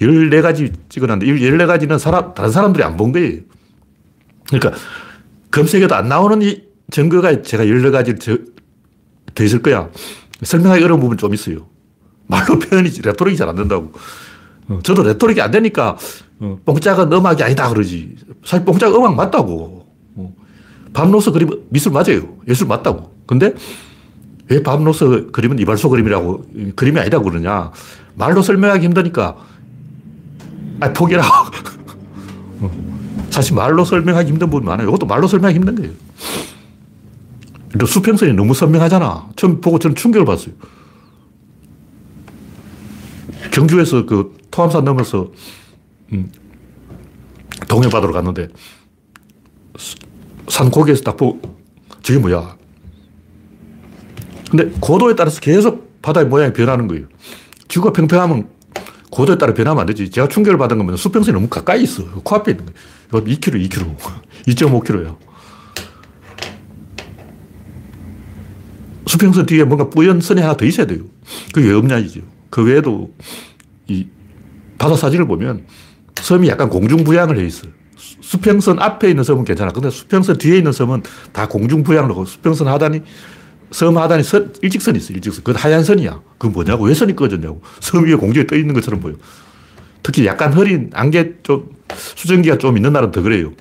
[0.00, 3.40] 14가지 찍어놨는데, 14가지는 사람, 다른 사람들이 안 본 거예요.
[4.48, 4.72] 그러니까
[5.50, 8.20] 검색해도 안 나오는 이 증거가 제가 14가지
[9.34, 9.88] 더 있을 거야.
[10.42, 11.66] 설명하기 어려운 부분 좀 있어요.
[12.26, 13.92] 말로 표현이, 레토릭이 잘 안 된다고.
[14.68, 15.96] 어, 저도 레토릭이 안 되니까,
[16.40, 18.16] 어, 뽕짝은 음악이 아니다 그러지.
[18.44, 19.86] 사실 뽕짝 음악 맞다고.
[20.16, 20.34] 어,
[20.92, 22.36] 밤로서 그림 미술 맞아요.
[22.48, 23.12] 예술 맞다고.
[23.26, 23.54] 근데
[24.48, 26.44] 왜 밤로서 그림은 이발소 그림이라고,
[26.76, 27.72] 그림이 아니라고 그러냐.
[28.14, 29.36] 말로 설명하기 힘드니까,
[30.80, 31.28] 아, 포기라고.
[33.30, 34.88] 사실 말로 설명하기 힘든 부분이 많아요.
[34.88, 35.92] 이것도 말로 설명하기 힘든 거예요.
[37.86, 39.30] 수평선이 너무 선명하잖아.
[39.36, 40.54] 처음 보고 저는 충격을 받았어요.
[43.52, 45.30] 경주에서 그 토암산 넘어서
[46.12, 46.30] 음,
[47.68, 48.48] 동해 바다로 갔는데
[50.48, 51.40] 산 고개에서 딱 보고
[52.02, 52.56] 저게 뭐야.
[54.50, 57.06] 근데 고도에 따라서 계속 바다의 모양이 변하는 거예요.
[57.66, 58.48] 지구가 평평하면
[59.10, 60.10] 고도에 따라 변하면 안 되지.
[60.10, 62.04] 제가 충격을 받은 거면 수평선이 너무 가까이 있어.
[62.22, 62.66] 코앞에 있는
[63.10, 63.24] 거예요.
[63.24, 63.96] 2km, 2km.
[64.46, 65.16] 2.5km야.
[69.06, 71.04] 수평선 뒤에 뭔가 뿌연 선이 하나 더 있어야 돼요.
[71.52, 72.20] 그게 왜 없냐, 이죠.
[72.50, 73.12] 그 외에도
[73.86, 74.06] 이
[74.78, 75.64] 바다 사진을 보면
[76.16, 77.70] 섬이 약간 공중부양을 해 있어요.
[77.96, 79.72] 수평선 앞에 있는 섬은 괜찮아.
[79.72, 83.02] 근데 수평선 뒤에 있는 섬은 다 공중부양을 하고 수평선 하단이
[83.70, 85.42] 섬 하단에 선, 일직선이 있어, 일직선.
[85.42, 86.20] 그건 하얀 선이야.
[86.38, 86.84] 그건 뭐냐고?
[86.84, 87.60] 왜 선이 꺼졌냐고.
[87.80, 89.14] 섬 위에 공중에 떠 있는 것처럼 보여.
[90.02, 93.52] 특히 약간 흐린 안개 좀, 수증기가 좀 있는 날은 더 그래요.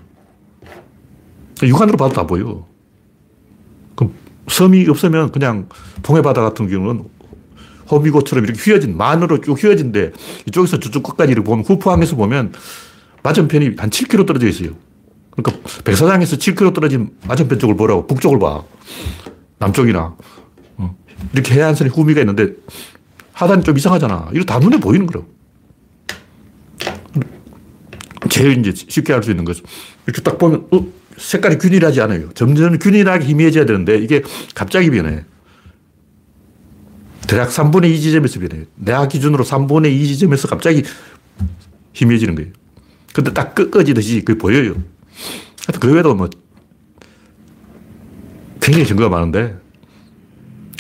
[1.62, 2.68] 육안으로 봐도 다 보여.
[4.48, 5.70] 섬이 없으면 그냥
[6.02, 7.06] 동해바다 같은 경우는
[7.90, 10.12] 호미곶처럼 이렇게 휘어진, 만으로 쭉 휘어진데
[10.48, 12.54] 이쪽에서 저쪽 끝까지 이렇게 보면 후포항에서 보면
[13.24, 14.72] 맞은편이 한 7km 떨어져 있어요.
[15.32, 18.64] 그러니까 백사장에서 7km 떨어진 맞은편 쪽을 보라고 북쪽을 봐.
[19.60, 20.16] 남쪽이나.
[20.78, 20.98] 어.
[21.34, 22.54] 이렇게 해안선에 후미가 있는데
[23.32, 24.30] 하단이 좀 이상하잖아.
[24.34, 25.28] 이거 다 눈에 보이는 거라고.
[28.30, 29.64] 제일 이제 쉽게 알수 있는 거죠.
[30.06, 30.86] 이렇게 딱 보면, 어,
[31.18, 32.30] 색깔이 균일하지 않아요.
[32.34, 34.24] 점점 균일하게 희미해져야 되는데 이게
[34.56, 35.26] 갑자기 변해.
[37.28, 38.66] 대략 3분의 2 지점에서 변해요.
[38.76, 40.84] 내가 기준으로 3분의 2 지점에서 갑자기
[41.94, 42.52] 희미해지는 거예요.
[43.14, 44.76] 근데 딱 끄꺼지듯이 그게 보여요.
[45.66, 46.30] 하여튼 그 외에도 뭐
[48.60, 49.56] 굉장히 증거가 많은데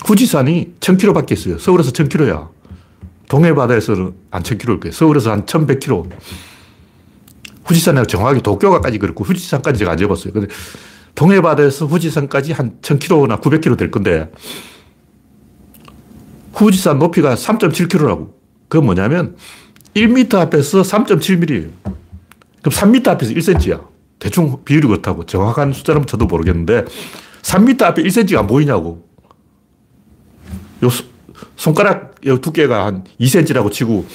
[0.05, 1.57] 후지산이 1000km 밖에 있어요.
[1.57, 2.49] 서울에서 1000km야.
[3.29, 4.91] 동해바다에서는 한 1000km일 거예요.
[4.91, 6.09] 서울에서 한 1100km.
[7.65, 10.33] 후지산이 정확히 도쿄가까지 그렇고 후지산까지 제가 안 재봤어요.
[10.33, 10.47] 근데
[11.15, 14.31] 동해바다에서 후지산까지 한 1000km나 900km 될 건데
[16.53, 18.33] 후지산 높이가 3.7km라고.
[18.67, 19.35] 그건 뭐냐면
[19.95, 21.71] 1m 앞에서 3.7mm예요.
[22.61, 23.87] 그럼 3m 앞에서 1cm야.
[24.19, 25.25] 대충 비율이 그렇다고.
[25.25, 26.85] 정확한 숫자는 저도 모르겠는데
[27.41, 29.07] 3m 앞에 1cm가 안 보이냐고.
[30.83, 30.89] 요
[31.55, 34.05] 손가락 두께가 한 2cm라고 치고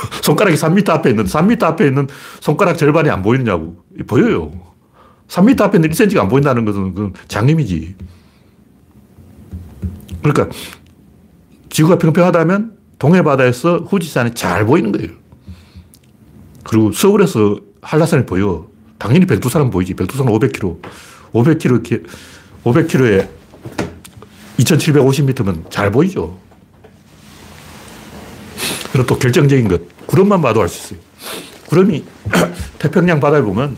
[0.22, 2.06] 손가락이 3m 앞에 있는 3m 앞에 있는
[2.40, 3.76] 손가락 절반이 안 보이느냐고.
[4.06, 4.52] 보여요.
[5.28, 7.94] 3m 앞에 있는 1cm가 안 보인다는 것은 장님이지.
[10.22, 10.48] 그러니까
[11.70, 15.10] 지구가 평평하다면 동해바다에서 후지산이 잘 보이는 거예요.
[16.64, 18.66] 그리고 서울에서 한라산이 보여.
[18.98, 19.94] 당연히 백두산은 보이지.
[19.94, 20.80] 백두산은 500km.
[21.32, 22.02] 500km 이렇게,
[22.64, 23.28] 500km에
[24.58, 26.38] 2750m면 잘 보이죠.
[28.98, 29.80] 그리고 또 결정적인 것.
[30.06, 31.04] 구름만 봐도 알 수 있어요.
[31.68, 32.04] 구름이
[32.80, 33.76] 태평양 바다에 보면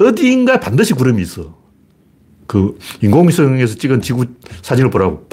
[0.00, 1.56] 어디인가 반드시 구름이 있어.
[2.48, 4.26] 그 인공위성에서 찍은 지구
[4.62, 5.28] 사진을 보라고.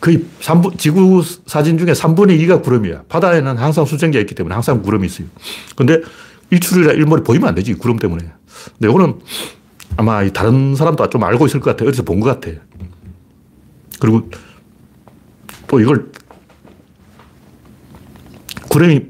[0.00, 3.02] 거의 3분, 지구 사진 중에 3분의 2가 구름이야.
[3.08, 5.26] 바다에는 항상 수증기가 있기 때문에 항상 구름이 있어요.
[5.74, 6.00] 근데
[6.50, 8.24] 일출이라 일몰이 보이면 안 되지, 구름 때문에.
[8.78, 9.18] 근데 이거는
[9.96, 11.84] 아마 다른 사람도 좀 알고 있을 것 같아.
[11.88, 12.56] 어디서 본 것 같아.
[13.98, 14.30] 그리고
[15.66, 16.10] 또 이걸
[18.70, 19.06] 구름이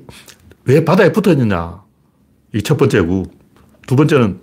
[0.64, 1.82] 왜 바다에 붙어 있느냐.
[2.54, 3.24] 이 첫 번째고.
[3.86, 4.40] 두 번째는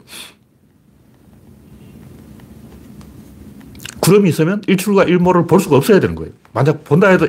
[3.99, 6.31] 구름이 있으면 일출과 일몰을 볼 수가 없어야 되는 거예요.
[6.53, 7.27] 만약 본다 해도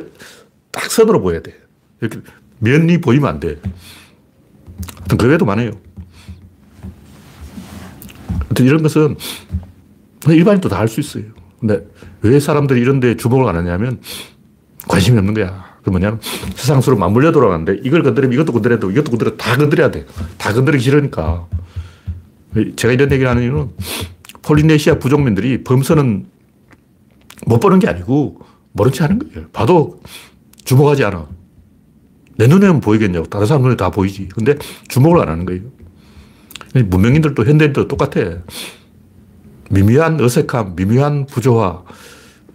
[0.71, 1.55] 딱 선으로 보여야 돼.
[2.01, 2.21] 이렇게
[2.61, 3.61] 면이 보이면 안 돼.
[4.99, 5.71] 하여튼 그 외에도 많아요.
[8.49, 9.17] 하여튼 이런 것은
[10.29, 11.25] 일반인도 다 할 수 있어요.
[11.61, 11.85] 근데
[12.23, 14.01] 왜 사람들이 이런 데 주목을 안 하냐면
[14.87, 15.68] 관심이 없는 거야.
[15.89, 16.21] 그 뭐냐면
[16.55, 20.07] 세상 서로 맞물려 돌아가는데 이걸 건드리면 이것도 건드려도 이것도 건드려 다 건드려야 돼.
[20.37, 21.47] 다 건드리기 싫으니까.
[22.77, 23.71] 제가 이런 얘기를 하는 이유는
[24.43, 26.27] 폴리네시아 부족민들이 범선은
[27.47, 28.41] 못 보는 게 아니고
[28.73, 29.49] 모른 체 하는 거예요.
[29.53, 30.01] 봐도
[30.65, 31.27] 주목하지 않아.
[32.37, 33.27] 내 눈에는 보이겠냐고.
[33.27, 34.29] 다른 사람 눈에 다 보이지.
[34.35, 34.57] 근데
[34.89, 35.63] 주목을 안 하는 거예요.
[36.75, 38.39] 문명인들도 현대인도 똑같아.
[39.71, 41.83] 미미한 어색함, 미미한 부조화,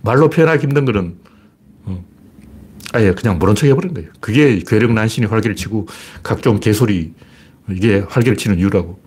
[0.01, 1.22] 말로 표현하기 힘든 거는 어,
[2.93, 4.09] 아예 그냥 모른 척 해버린 거예요.
[4.19, 5.87] 그게 괴력 난신이 활개를 치고
[6.21, 7.13] 각종 개소리,
[7.69, 9.01] 이게 활개를 치는 이유라고.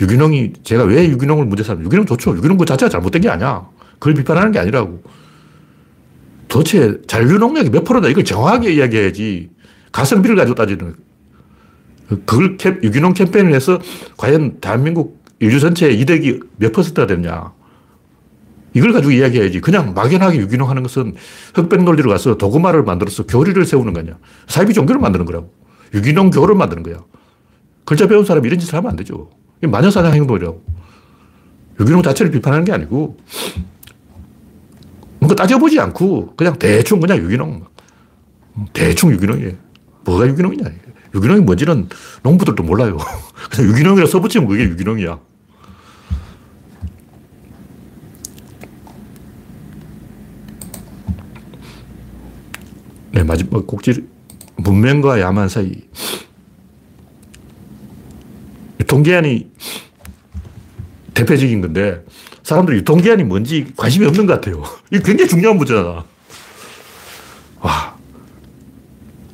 [0.00, 2.36] 유기농이, 제가 왜 유기농을 문제 삼는 유기농 좋죠.
[2.36, 3.68] 유기농 그 자체가 잘못된 게 아니야.
[3.98, 5.02] 그걸 비판하는 게 아니라고.
[6.46, 9.50] 도대체 잔류 농약이 몇 프로다 이걸 정확하게 이야기해야지
[9.92, 10.94] 가성비를 가지고 따지는
[12.08, 13.78] 그걸 캠, 유기농 캠페인을 해서
[14.16, 17.52] 과연 대한민국 인류 전체의 이득이 몇 퍼센트가 됐냐.
[18.74, 19.60] 이걸 가지고 이야기해야지.
[19.60, 21.14] 그냥 막연하게 유기농 하는 것은
[21.54, 24.18] 흑백 논리로 가서 도구마를 만들어서 교리를 세우는 거냐.
[24.46, 25.52] 사이비 종교를 만드는 거라고.
[25.94, 26.98] 유기농 교를 만드는 거야.
[27.84, 29.30] 글자 배운 사람이 이런 짓을 하면 안 되죠.
[29.62, 30.62] 마녀사냥 행동이라고.
[31.80, 33.16] 유기농 자체를 비판하는 게 아니고,
[35.20, 37.64] 뭔가 따져보지 않고, 그냥 대충 그냥 유기농.
[38.72, 39.52] 대충 유기농이에요.
[40.04, 40.64] 뭐가 유기농이냐.
[41.14, 41.88] 유기농이 뭔지는
[42.22, 42.98] 농부들도 몰라요.
[43.50, 45.18] 그냥 유기농이라 써붙이면 그게 유기농이야.
[53.12, 54.06] 네, 마지막 꼭지,
[54.56, 55.72] 문명과 야만 사이.
[58.80, 59.50] 유통기한이
[61.14, 62.04] 대표적인 건데,
[62.42, 64.62] 사람들이 유통기한이 뭔지 관심이 없는 것 같아요.
[64.92, 66.04] 이게 굉장히 중요한 문제잖아.
[67.60, 67.96] 와.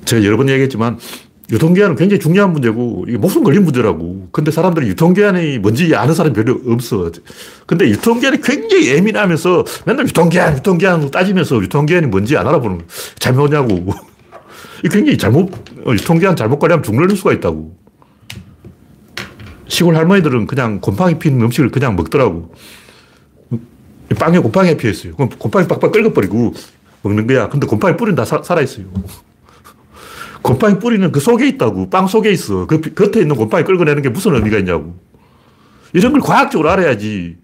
[0.04, 0.98] 제가 여러 번 얘기했지만,
[1.50, 4.28] 유통기한은 굉장히 중요한 문제고, 이게 목숨 걸린 문제라고.
[4.32, 7.10] 근데 사람들이 유통기한이 뭔지 아는 사람이 별로 없어.
[7.66, 12.84] 근데 유통기한이 굉장히 예민하면서 맨날 유통기한, 유통기한 따지면서 유통기한이 뭔지 안 알아보는 거.
[13.18, 13.92] 잘못냐고.
[14.84, 15.52] 이 굉장히 잘못,
[15.86, 17.76] 어, 유통기한 잘못 관리하면 죽는 수가 있다고.
[19.68, 22.54] 시골 할머니들은 그냥 곰팡이 핀 음식을 그냥 먹더라고.
[24.18, 25.14] 빵에 곰팡이가 피었어요.
[25.14, 26.54] 그럼 곰팡이 빡빡 긁어버리고
[27.02, 27.48] 먹는 거야.
[27.48, 28.86] 근데 곰팡이 뿌리는 다 사, 살아있어요.
[30.44, 31.88] 곰팡이 뿌리는 그 속에 있다고.
[31.88, 32.66] 빵 속에 있어.
[32.66, 34.94] 그 겉에 있는 곰팡이 끌어내는 게 무슨 의미가 있냐고.
[35.94, 37.38] 이런 걸 과학적으로 알아야지.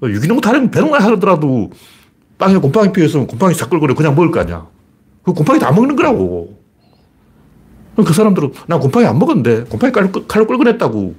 [0.00, 1.70] 어, 유기농 타령 배농 하더라도
[2.38, 4.68] 빵에 곰팡이 피어서 곰팡이 싹 끌고 그냥 먹을 거 아니야.
[5.24, 6.62] 그 곰팡이 다 먹는 거라고.
[7.96, 11.14] 그 사람들은 나 곰팡이 안 먹었는데 곰팡이 칼로, 칼로 끌어냈다고.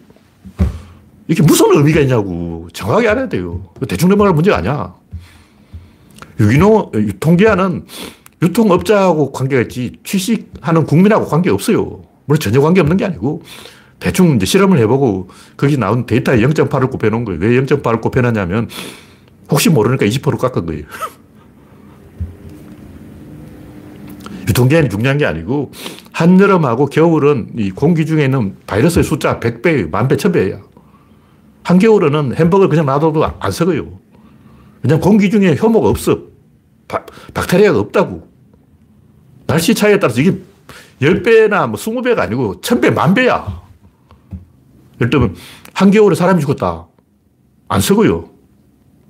[1.28, 2.70] 이게 무슨 의미가 있냐고.
[2.72, 3.62] 정확하게 알아야 돼요.
[3.90, 4.96] 대충 넘어갈 문제가 아니야.
[6.40, 7.86] 유기농, 유통기한은
[8.42, 12.04] 유통업자하고 관계가 있지 취식하는 국민하고 관계 없어요.
[12.26, 13.42] 물론 전혀 관계 없는 게 아니고
[14.00, 17.40] 대충 이제 실험을 해보고 거기 나온 데이터에 0.8을 곱해놓은 거예요.
[17.40, 18.70] 왜 0.8을 곱해놨냐면
[19.50, 20.84] 혹시 모르니까 20% 깎은 거예요.
[24.48, 25.72] 유통기한이 중요한 게 아니고
[26.12, 30.62] 한여름하고 겨울은 이 공기 중에 있는 바이러스의 숫자 100배, 만배, 천배야.
[31.64, 34.00] 한겨울에는 햄버거 그냥 놔둬도 안 썩어요.
[34.84, 36.35] 왜냐면 공기 중에 효모가 없어.
[36.88, 38.28] 바, 박테리아가 없다고.
[39.48, 40.38] 날씨 차이에 따라서 이게
[41.02, 43.64] 10배나 뭐 20배가 아니고 1000배, 만배야.
[45.02, 45.36] 예를 들면
[45.74, 46.88] 한겨울에 사람이 죽었다.
[47.68, 48.30] 안 썩어요.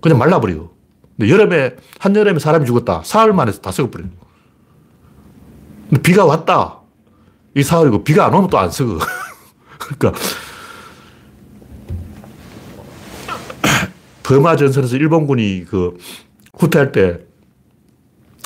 [0.01, 0.71] 그냥 말라버려요.
[1.17, 3.01] 근데 여름에, 한여름에 사람이 죽었다.
[3.03, 4.09] 사흘 만에 다 썩어버려요.
[5.89, 6.81] 근데 비가 왔다.
[7.55, 8.97] 이 사흘이고 비가 안 오면 또 안 썩어.
[9.79, 10.19] 그러니까
[14.23, 15.97] 버마 전선에서 일본군이 그
[16.57, 17.19] 후퇴할 때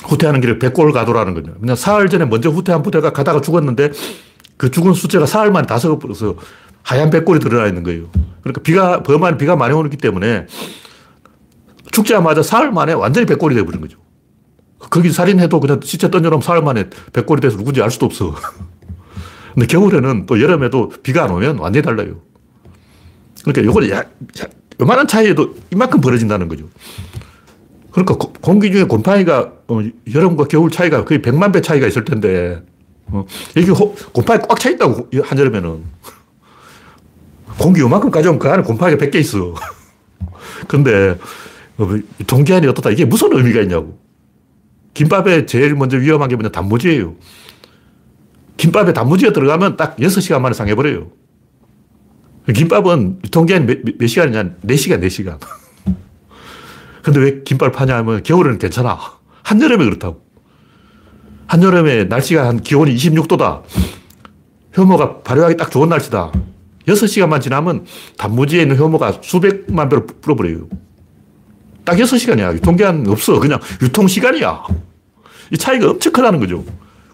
[0.04, 1.54] 후퇴하는 길에 백골 가도라는 거죠.
[1.60, 3.90] 그냥 사흘 전에 먼저 후퇴한 부대가 가다가 죽었는데
[4.56, 6.36] 그 죽은 숫자가 사흘 만에 다 썩어버려서
[6.82, 8.10] 하얀 백골이 드러나 있는 거예요.
[8.42, 10.46] 그러니까 비가, 버마는 비가 많이 오기 때문에
[11.92, 13.98] 죽자마자 사흘 만에 완전히 백골이 되어버린 거죠.
[14.78, 18.34] 거기 살인해도 그냥 시체 던져놓으면 사흘 만에 백골이 돼서 누군지 알 수도 없어.
[19.54, 22.20] 근데 겨울에는 또 여름에도 비가 안 오면 완전히 달라요.
[23.44, 24.04] 그러니까 요걸 야, 야,
[24.80, 26.68] 요만한 차이에도 이만큼 벌어진다는 거죠.
[27.90, 29.80] 그러니까 공기 중에 곰팡이가 어,
[30.12, 32.62] 여름과 겨울 차이가 거의 100만 배 차이가 있을 텐데
[33.06, 33.24] 어,
[33.56, 35.84] 여기 호, 곰팡이 꽉 차 있다고 한여름에는
[37.58, 39.54] 공기 요만큼 가져오면 그 안에 곰팡이가 100개 있어.
[40.68, 41.16] 근데
[41.78, 41.88] 어,
[42.26, 43.98] 동기한이 어떻다 이게 무슨 의미가 있냐고.
[44.94, 47.14] 김밥에 제일 먼저 위험한 게 뭐냐 단무지예요.
[48.56, 51.10] 김밥에 단무지가 들어가면 딱 6시간 만에 상해버려요.
[52.54, 54.56] 김밥은 유통기한이 몇, 몇 시간이냐?
[54.66, 55.38] 4시간, 4시간.
[57.02, 58.98] 근데 왜 김밥을 파냐 하면 겨울에는 괜찮아.
[59.42, 60.22] 한여름에 그렇다고.
[61.46, 63.62] 한여름에 날씨가 한 기온이 26도다.
[64.76, 66.32] 효모가 발효하기 딱 좋은 날씨다.
[66.86, 67.86] 6시간만 지나면
[68.16, 70.68] 단무지에 있는 효모가 수백만 배로 불어버려요.
[71.84, 72.54] 딱 6시간이야.
[72.54, 73.40] 유통기한 없어.
[73.40, 74.64] 그냥 유통시간이야.
[75.52, 76.64] 이 차이가 엄청 크다는 거죠.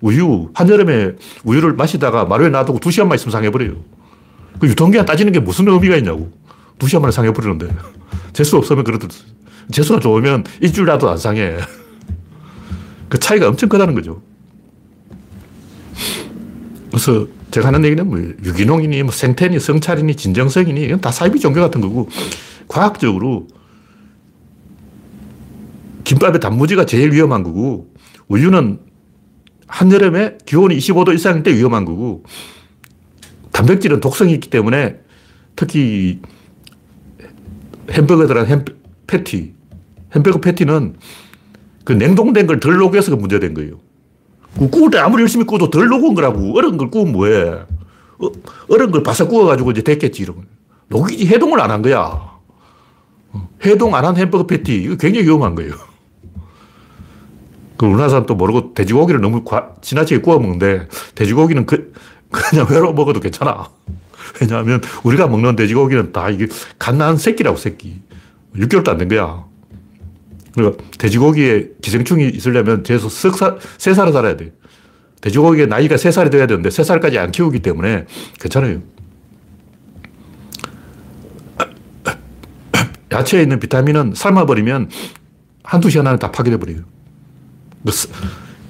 [0.02, 1.12] 우유, 한여름에
[1.44, 3.76] 우유를 마시다가 마루에 놔두고 2시간만 있으면 상해버려요.
[4.60, 6.30] 그 유통기한 따지는 게 무슨 의미가 있냐고.
[6.78, 7.74] 2시간 만에 상해버리는데.
[8.34, 9.10] 재수 없으면 그렇듯.
[9.72, 11.56] 재수가 좋으면 일주일이라도 안 상해.
[13.08, 14.22] 그 차이가 엄청 크다는 거죠.
[16.90, 21.80] 그래서 제가 하는 얘기는 뭐 유기농이니 뭐 생태니 성찰이니 진정성이니 이건 다 사이비 종교 같은
[21.80, 22.08] 거고
[22.68, 23.48] 과학적으로
[26.04, 27.92] 김밥에 단무지가 제일 위험한 거고
[28.28, 28.80] 우유는
[29.66, 32.24] 한여름에 기온이 25도 이상일 때 위험한 거고
[33.52, 35.00] 단백질은 독성이 있기 때문에
[35.56, 36.20] 특히
[37.90, 38.64] 햄버거들한 햄
[39.06, 39.54] 패티,
[40.14, 40.96] 햄버거 패티는
[41.84, 43.78] 그 냉동된 걸 덜 녹여서 그 문제된 거예요.
[44.58, 46.56] 그 구울 때 아무리 열심히 구워도 덜 녹은 거라고.
[46.56, 47.50] 얼은 걸 구우면 뭐해.
[48.18, 48.30] 어,
[48.68, 50.22] 얼은 걸 바싹 구워가지고 이제 됐겠지.
[50.22, 50.46] 이러면.
[50.88, 51.98] 녹이지 해동을 안 한 거야.
[53.32, 54.74] 어, 해동 안 한 햄버거 패티.
[54.82, 55.74] 이거 굉장히 위험한 거예요.
[57.76, 61.92] 그 사람 또 모르고 돼지고기를 너무 과, 지나치게 구워 먹는데 돼지고기는 그,
[62.30, 63.68] 그냥 회로 먹어도 괜찮아.
[64.40, 66.46] 왜냐하면 우리가 먹는 돼지고기는 다 이게
[66.78, 68.00] 갓난 새끼라고, 새끼.
[68.56, 69.44] 6개월도 안 된 거야.
[70.56, 74.52] 그러니까 돼지고기에 기생충이 있으려면 최소 석 살, 세 살을 살아야 돼.
[75.20, 78.06] 돼지고기의 나이가 세 살이 돼야 되는데 세 살까지 안 키우기 때문에
[78.40, 78.80] 괜찮아요.
[83.12, 84.90] 야채에 있는 비타민은 삶아버리면
[85.62, 86.80] 한두 시간 안에 다 파괴돼 버려요.
[87.84, 87.92] 그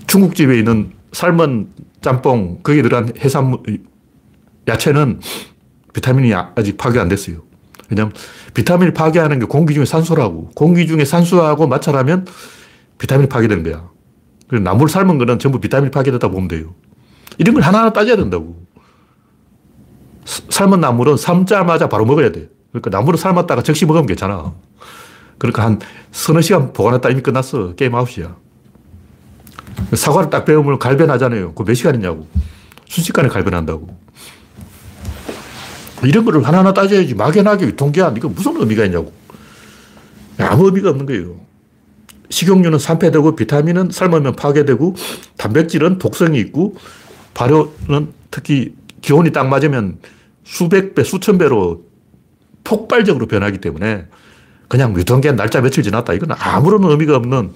[0.06, 1.68] 중국집에 있는 삶은
[2.00, 3.60] 짬뽕, 거기에 들어간 해산물,
[4.68, 5.20] 야채는
[5.94, 7.45] 비타민이 아직 파괴 안 됐어요.
[7.90, 8.12] 왜냐면
[8.54, 10.50] 비타민을 파괴하는 게 공기 중에 산소라고.
[10.54, 12.26] 공기 중에 산소하고 마찰하면
[12.98, 13.88] 비타민이 파괴되는 거야.
[14.48, 16.74] 그래서 나물 삶은 거는 전부 비타민이 파괴됐다 보면 돼요.
[17.38, 18.64] 이런 걸 하나하나 따져야 된다고.
[20.24, 22.48] 삶은 나물은 삶자마자 바로 먹어야 돼.
[22.72, 24.52] 그러니까 나물을 삶았다가 적시 먹으면 괜찮아.
[25.38, 25.78] 그러니까 한
[26.10, 27.74] 서너 시간 보관했다 이미 끝났어.
[27.74, 28.36] 게임 아웃이야.
[29.92, 31.54] 사과를 딱 배우면 갈변하잖아요.
[31.54, 32.26] 그 몇 시간이냐고.
[32.88, 33.88] 순식간에 갈변한다고.
[36.04, 37.14] 이런 거를 하나하나 따져야지.
[37.14, 39.12] 막연하게 유통기한, 이거 무슨 의미가 있냐고.
[40.38, 41.36] 아무 의미가 없는 거예요.
[42.28, 44.94] 식용유는 산패되고, 비타민은 삶으면 파괴되고,
[45.36, 46.76] 단백질은 독성이 있고,
[47.34, 49.98] 발효는 특히 기온이 딱 맞으면
[50.44, 51.84] 수백 배, 수천 배로
[52.64, 54.06] 폭발적으로 변하기 때문에
[54.68, 56.12] 그냥 유통기한 날짜 며칠 지났다.
[56.14, 57.52] 이건 아무런 의미가 없는,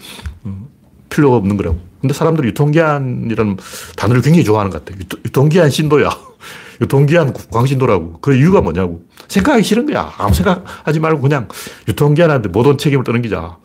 [0.47, 0.67] 음,
[1.09, 1.81] 필요가 없는 거라고.
[2.01, 3.57] 근데 사람들이 유통기한이라는
[3.97, 4.99] 단어를 굉장히 좋아하는 것 같아.
[5.25, 6.09] 유통기한 신도야.
[6.81, 8.21] 유통기한 광신도라고.
[8.21, 9.03] 그 이유가 뭐냐고.
[9.29, 10.13] 생각하기 싫은 거야.
[10.19, 11.49] 아무 생각하지 말고 그냥
[11.89, 13.59] 유통기한한테 모든 책임을 떠넘기자.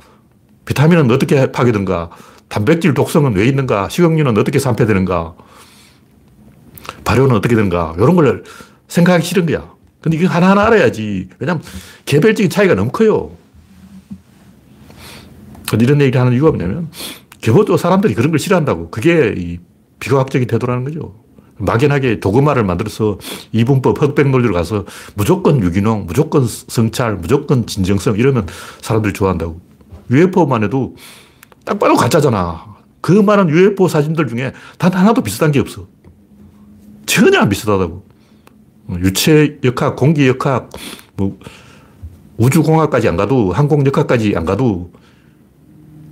[0.65, 2.09] 비타민은 어떻게 파괴되는가?
[2.49, 3.89] 단백질 독성은 왜 있는가?
[3.89, 5.35] 식용유는 어떻게 산패되는가?
[7.03, 7.95] 발효는 어떻게 되는가?
[7.97, 8.43] 이런 걸
[8.87, 9.73] 생각하기 싫은 거야.
[10.01, 11.29] 근데 이거 하나하나 알아야지.
[11.39, 11.63] 왜냐면
[12.05, 13.31] 개별적인 차이가 너무 커요.
[15.79, 16.89] 이런 얘기를 하는 이유가 뭐냐면
[17.41, 18.91] 기본적으로 사람들이 그런 걸 싫어한다고.
[18.91, 19.59] 그게 이
[19.99, 21.24] 비과학적인 태도라는 거죠.
[21.57, 23.17] 막연하게 도그마를 만들어서
[23.51, 28.47] 이분법 흑백 논리로 가서 무조건 유기농, 무조건 성찰, 무조건 진정성 이러면
[28.81, 29.59] 사람들이 좋아한다고.
[30.11, 30.95] UFO만 해도
[31.63, 32.75] 딱 봐도 가짜잖아.
[33.01, 35.87] 그 많은 UFO 사진들 중에 단 하나도 비슷한 게 없어.
[37.05, 38.03] 전혀 안 비슷하다고.
[38.99, 40.69] 유체 역학, 공기 역학,
[41.15, 41.39] 뭐
[42.37, 44.91] 우주공학까지 안 가도 항공 역학까지 안 가도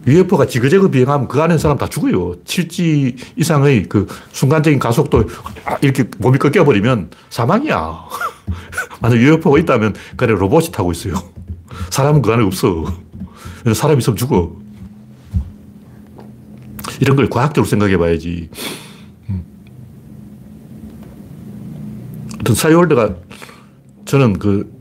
[0.06, 2.36] UFO가 지그재그 비행하면 그 안에 사람 다 죽어요.
[2.44, 5.26] 7G 이상의 그 순간적인 가속도
[5.82, 8.06] 이렇게 몸이 꺾여버리면 사망이야.
[9.02, 11.16] 만약 UFO가 있다면 그 안에 로봇이 타고 있어요.
[11.90, 12.86] 사람은 그 안에 없어.
[13.74, 14.56] 사람 있으면 죽어.
[17.00, 18.50] 이런 걸 과학적으로 생각해 봐야지.
[19.30, 19.44] 음.
[22.42, 23.16] 어떤 사이월드가
[24.06, 24.73] 저는 그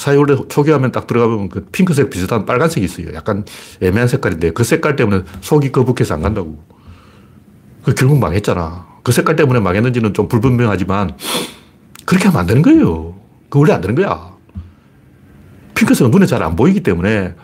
[0.00, 3.12] 사이월드 초기화면 딱 들어가보면 그 핑크색 비슷한 빨간색이 있어요.
[3.12, 3.44] 약간
[3.82, 6.58] 애매한 색깔인데 그 색깔 때문에 속이 거북해서 안 간다고.
[7.84, 8.86] 그 결국 망했잖아.
[9.02, 11.18] 그 색깔 때문에 망했는지는 좀 불분명하지만
[12.06, 13.14] 그렇게 하면 안 되는 거예요.
[13.50, 14.34] 그 원래 안 되는 거야.
[15.74, 17.34] 핑크색은 눈에 잘 안 보이기 때문에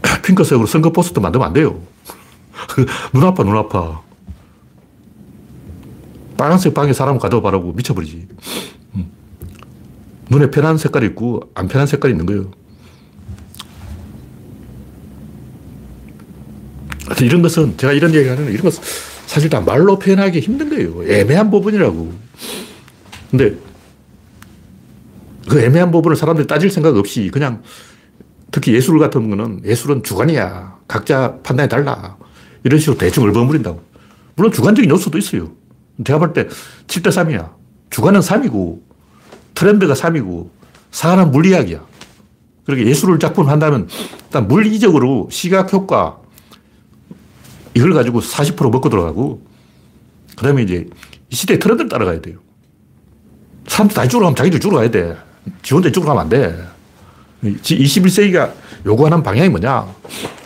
[0.24, 1.78] 핑크색으로 선거 포스터 만들면 안 돼요.
[3.12, 4.00] 눈 아파, 눈 아파.
[6.38, 8.28] 빨간색 방에 사람 가둬 바라고 미쳐버리지.
[10.30, 12.50] 눈에 편한 색깔이 있고 안 편한 색깔이 있는 거예요.
[17.22, 18.82] 이런 것은 제가 이런 얘기 하는 이런 것은
[19.26, 21.04] 사실 다 말로 표현하기 힘든 거예요.
[21.08, 22.12] 애매한 부분이라고.
[23.30, 23.56] 근데
[25.48, 27.62] 그 애매한 부분을 사람들이 따질 생각 없이 그냥
[28.50, 30.78] 특히 예술 같은 거는 예술은 주관이야.
[30.88, 32.16] 각자 판단이 달라.
[32.64, 33.80] 이런 식으로 대충 얼버무린다고.
[34.34, 35.52] 물론 주관적인 요소도 있어요.
[36.04, 36.48] 제가 볼 때
[36.88, 37.52] 7대 3이야.
[37.90, 38.80] 주관은 3이고
[39.56, 40.50] 트렌드가 3이고
[40.92, 41.84] 4는 물리학이야.
[42.64, 43.88] 그렇게 예술을 작품 한다면
[44.24, 46.18] 일단 물리적으로 시각 효과
[47.74, 49.42] 이걸 가지고 40% 먹고 들어가고
[50.36, 50.88] 그 다음에 이제
[51.30, 52.38] 이 시대의 트렌드를 따라가야 돼요.
[53.66, 55.16] 사람들 다 이쪽으로 가면 자기도 이쪽으로 가야 돼.
[55.62, 56.64] 지 혼자 이쪽으로 가면 안 돼.
[57.42, 58.52] 21세기가
[58.84, 59.86] 요구하는 방향이 뭐냐?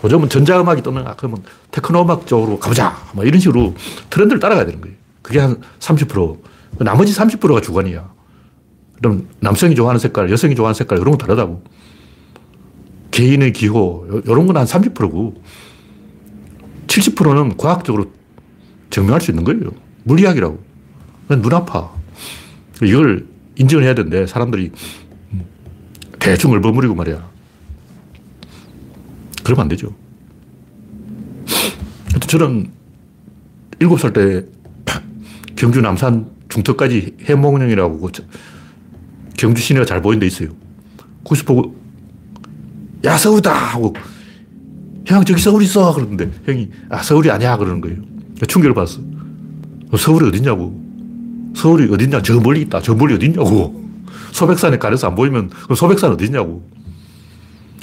[0.04, 1.14] 요즘은 전자음악이 뜨는가?
[1.16, 2.96] 그러면 테크노음악 쪽으로 가보자.
[3.12, 3.74] 뭐 이런 식으로
[4.08, 4.96] 트렌드를 따라가야 되는 거예요.
[5.22, 6.38] 그게 한 30%.
[6.78, 8.19] 나머지 30%가 주관이야.
[9.00, 11.62] 그럼 남성이 좋아하는 색깔, 여성이 좋아하는 색깔, 이런 건 다르다고.
[13.10, 15.42] 개인의 기호, 이런 건 한 30%고,
[16.86, 18.12] 70%는 과학적으로
[18.90, 19.70] 증명할 수 있는 거예요.
[20.04, 20.62] 물리학이라고.
[21.28, 21.92] 눈 아파.
[22.82, 23.26] 이걸
[23.56, 24.72] 인정을 해야 되는데, 사람들이
[26.18, 27.28] 대충 얼버무리고 말이야.
[29.42, 29.94] 그러면 안 되죠.
[32.26, 32.70] 저는
[33.78, 34.46] 7살 때
[35.56, 37.98] 경주 남산 중턱까지 해몽령이라고
[39.40, 40.50] 경주 시내가 잘 보이는 데 있어요.
[41.24, 41.74] 거기서 보고,
[43.04, 43.50] 야, 서울이다!
[43.50, 43.94] 하고,
[45.06, 45.94] 형, 저기 서울 있어!
[45.94, 47.56] 그러는데, 형이, 아, 서울이 아니야!
[47.56, 47.96] 그러는 거예요.
[48.46, 49.00] 충격을 받았어.
[49.92, 50.78] 어, 서울이 어딨냐고.
[51.56, 52.20] 서울이 어딨냐?
[52.20, 52.82] 저 멀리 있다.
[52.82, 53.82] 저 멀리 어딨냐고.
[54.32, 56.62] 소백산에 가려서 안 보이면 그 소백산 어딨냐고.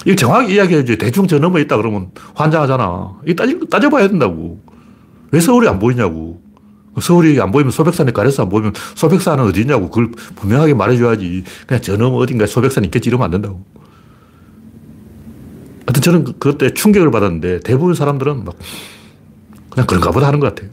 [0.05, 0.97] 이거 정확히 이야기해야지.
[0.99, 3.13] 대충 저 넘어 있다 그러면 환장하잖아.
[3.25, 4.61] 이 따지, 따져봐야 된다고.
[5.31, 6.36] 왜 서울이 안 보이냐고.
[7.01, 9.89] 서울이 안 보이면 소백산에 가려서 안 보이면 소백산은 어디냐고.
[9.89, 11.43] 그걸 분명하게 말해줘야지.
[11.67, 13.63] 그냥 저 넘어 어딘가에 소백산 있겠지 이러면 안 된다고.
[15.85, 18.55] 하여튼 저는 그, 그때 충격을 받았는데 대부분 사람들은 막
[19.69, 20.71] 그냥 그런가 보다 하는 것 같아요.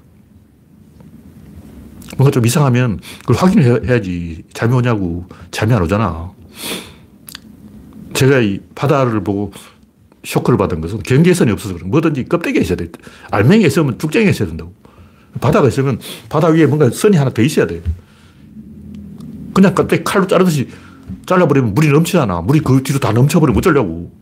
[2.17, 4.43] 뭔가 좀 이상하면 그걸 확인을 해야지.
[4.53, 5.27] 잠이 오냐고.
[5.51, 6.33] 잠이 안 오잖아.
[8.15, 9.53] 제가 이 바다를 보고
[10.25, 12.89] 쇼크를 받은 것은 경계선이 없어서 그런 뭐든지 껍데기에 있어야 돼.
[13.31, 14.73] 알맹이에 있으면 쭉쟁이에 있어야 된다고.
[15.41, 17.83] 바다가 있으면 바다 위에 뭔가 선이 하나 더 있어야 돼.
[19.53, 20.69] 그냥 껍데기 칼로 자르듯이
[21.27, 22.41] 잘라버리면 물이 넘치잖아.
[22.43, 24.13] 물이 그 뒤로 다 넘쳐버리면 어쩌려고.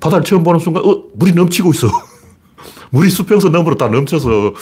[0.00, 1.88] 바다를 처음 보는 순간, 어, 물이 넘치고 있어.
[2.90, 4.54] 물이 수평선 너머로 다 넘쳐서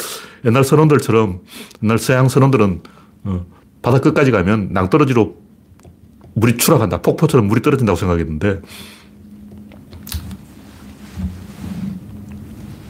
[0.44, 1.40] 옛날 선원들처럼
[1.82, 2.82] 옛날 서양 선원들은
[3.24, 3.46] 어,
[3.80, 5.36] 바다 끝까지 가면 낭떠러지로
[6.34, 7.00] 물이 추락한다.
[7.02, 8.60] 폭포처럼 물이 떨어진다고 생각했는데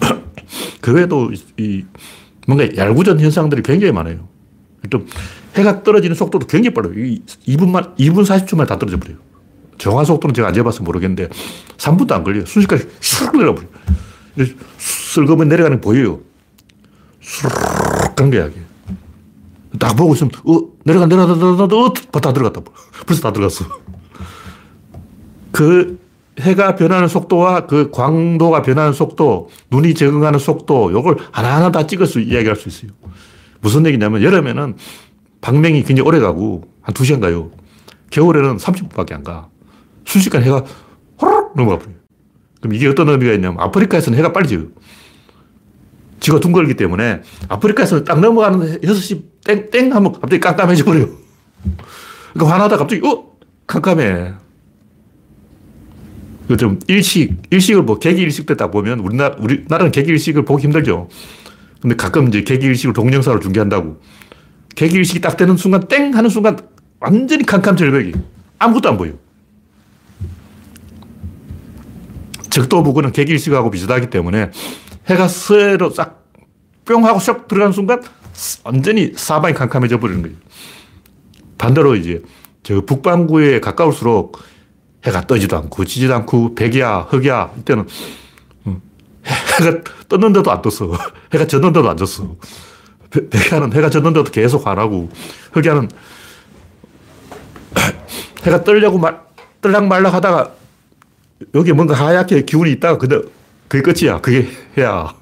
[0.81, 1.85] 그 외에도 이
[2.49, 4.27] 뭔가 얄구전 현상들이 굉장히 많아요.
[4.89, 5.05] 또
[5.55, 6.95] 해가 떨어지는 속도도 굉장히 빨라요.
[6.95, 9.19] 2분만, 2분 40초 만에 다 떨어져 버려요.
[9.77, 11.29] 정확한 속도는 제가 안 재봐서 모르겠는데
[11.77, 12.47] 3분도 안 걸려요.
[12.47, 13.69] 순식간에 슉 내려버려요.
[14.79, 16.21] 슬그면 내려가는 게 보여요.
[17.21, 18.61] 수르륵 가는 거야, 이게.
[19.79, 22.63] 딱 보고 있으면, 어, 내려가, 내려가, 내려가, 어, 다 들어갔다.
[23.07, 23.67] 벌써 다 들어갔어.
[25.53, 25.99] 그
[26.41, 32.57] 해가 변하는 속도와 그 광도가 변하는 속도, 눈이 적응하는 속도, 요걸 하나하나 다 찍어서 이야기할
[32.57, 32.91] 수 있어요.
[33.61, 34.77] 무슨 얘기냐면, 여름에는
[35.41, 37.51] 방맹이 굉장히 오래 가고, 한 2시간 가요.
[38.11, 39.49] 겨울에는 30분밖에 안 가.
[40.05, 40.65] 순식간 해가
[41.21, 41.97] 호로록 넘어가 버려요.
[42.61, 44.67] 그럼 이게 어떤 의미가 있냐면, 아프리카에서는 해가 빨리 져요.
[46.21, 51.09] 지가 둥글기 때문에 아프리카에서 딱 넘어가는 6시 땡, 땡 하면 갑자기 깜깜해져 버려요.
[52.33, 53.25] 그러니까 화나다 갑자기, 어?
[53.67, 54.35] 깜깜해.
[56.57, 61.09] 좀 일식, 일식을 뭐 계기 일식 때딱 보면 우리나라, 우리나라는 계기 일식을 보기 힘들죠.
[61.81, 64.01] 근데 가끔 이제 계기 일식을 동영상으로 중계한다고.
[64.75, 66.59] 계기 일식이 딱 되는 순간 땡 하는 순간
[67.01, 68.13] 완전히 캄캄절벽이
[68.59, 69.13] 아무것도 안 보여.
[72.51, 74.51] 적도 부근은 계기 일식하고 비슷하기 때문에
[75.09, 76.19] 해가 서해로 싹
[76.89, 78.03] 뿅 하고 쏙 들어가는 순간
[78.65, 80.37] 완전히 사방이 캄캄해져 버리는 거예요.
[81.59, 82.23] 반대로 이제
[82.63, 84.39] 저 북반구에 가까울수록
[85.07, 87.87] 해가 떠지도 않고 지지도 않고 백야, 흑야 이때는
[88.67, 88.81] 음,
[89.25, 90.93] 해가 떴는데도 안 떴어.
[91.33, 92.37] 해가 졌는데도 안 졌어.
[93.11, 95.09] 백야는 해가 졌는데도 계속 화나고
[95.53, 95.89] 흑야는
[98.45, 99.21] 해가 떨려고 말,
[99.61, 100.53] 떨락말락 하다가
[101.55, 103.21] 여기 뭔가 하얗게 기운이 있다가 근데
[103.69, 104.21] 그게 끝이야.
[104.21, 105.15] 그게 해야.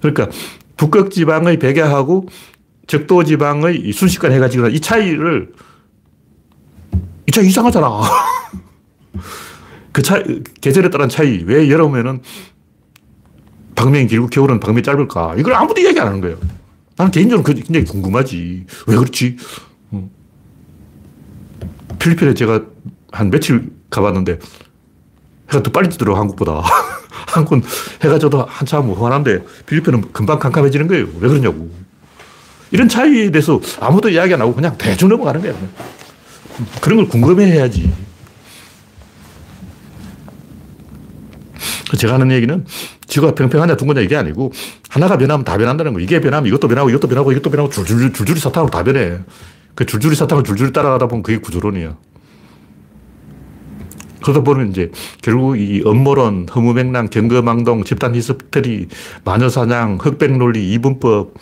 [0.00, 0.28] 그러니까
[0.76, 2.26] 북극 지방의 백야하고
[2.86, 5.52] 적도 지방의 순식간 해가 지거나 이 차이를
[7.34, 8.00] 이 차이 이상하잖아.
[9.90, 10.22] 그 차이,
[10.60, 11.42] 계절에 따른 차이.
[11.44, 12.22] 왜 여름에는
[13.74, 15.34] 방명이 길고 겨울은 방명이 짧을까?
[15.36, 16.38] 이걸 아무도 이야기 안 하는 거예요.
[16.96, 18.66] 나는 개인적으로 굉장히 궁금하지.
[18.86, 19.36] 왜 그렇지?
[21.98, 22.62] 필리핀에 제가
[23.10, 24.38] 한 며칠 가봤는데
[25.48, 26.62] 해가 더 빨리 뜨더라고, 한국보다.
[27.34, 27.64] 한국은
[28.04, 31.06] 해가 져도 한참 험한데 필리핀은 금방 캄캄해지는 거예요.
[31.18, 31.68] 왜 그러냐고.
[32.70, 35.56] 이런 차이에 대해서 아무도 이야기 안 하고 그냥 대충 넘어가는 거예요.
[36.80, 37.92] 그런 걸 궁금해 해야지.
[41.98, 42.64] 제가 하는 얘기는
[43.06, 44.52] 지구가 평평하냐 둥거냐 이게 아니고
[44.88, 46.00] 하나가 변하면 다 변한다는 거.
[46.00, 49.18] 이게 변하면 이것도 변하고 이것도 변하고 이것도 변하고 줄줄이, 줄줄이 사탕으로 다 변해.
[49.74, 51.96] 그 줄줄이 사탕을 줄줄이 따라가다 보면 그게 구조론이야.
[54.22, 54.90] 그러다 보면 이제
[55.20, 58.88] 결국 이 음모론, 허무맹랑, 경거망동, 집단 히스테리,
[59.24, 61.34] 마녀사냥, 흑백 논리, 이분법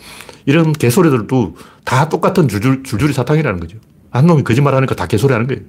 [0.45, 1.55] 이런 개소리들도
[1.85, 3.77] 다 똑같은 줄줄, 줄줄이 사탕이라는 거죠.
[4.13, 5.61] 한 놈이 거짓말 하니까 다 개소리 하는 거예요.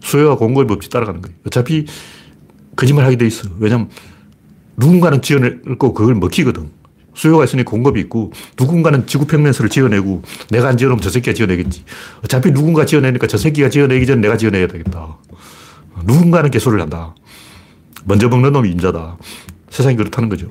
[0.00, 1.36] 수요와 공급의 법칙 따라가는 거예요.
[1.46, 1.86] 어차피
[2.74, 3.48] 거짓말 하게 돼 있어.
[3.60, 3.90] 왜냐면
[4.76, 6.70] 누군가는 지어내고 그걸 먹히거든.
[7.14, 11.84] 수요가 있으니 공급이 있고 누군가는 지구평면설을 지어내고 내가 안 지어놓으면 저 새끼가 지어내겠지.
[12.24, 15.18] 어차피 누군가 지어내니까 저 새끼가 지어내기 전에 내가 지어내야 되겠다.
[16.04, 17.14] 누군가는 개소리를 한다.
[18.04, 19.18] 먼저 먹는 놈이 인자다.
[19.68, 20.50] 세상이 그렇다는 거죠.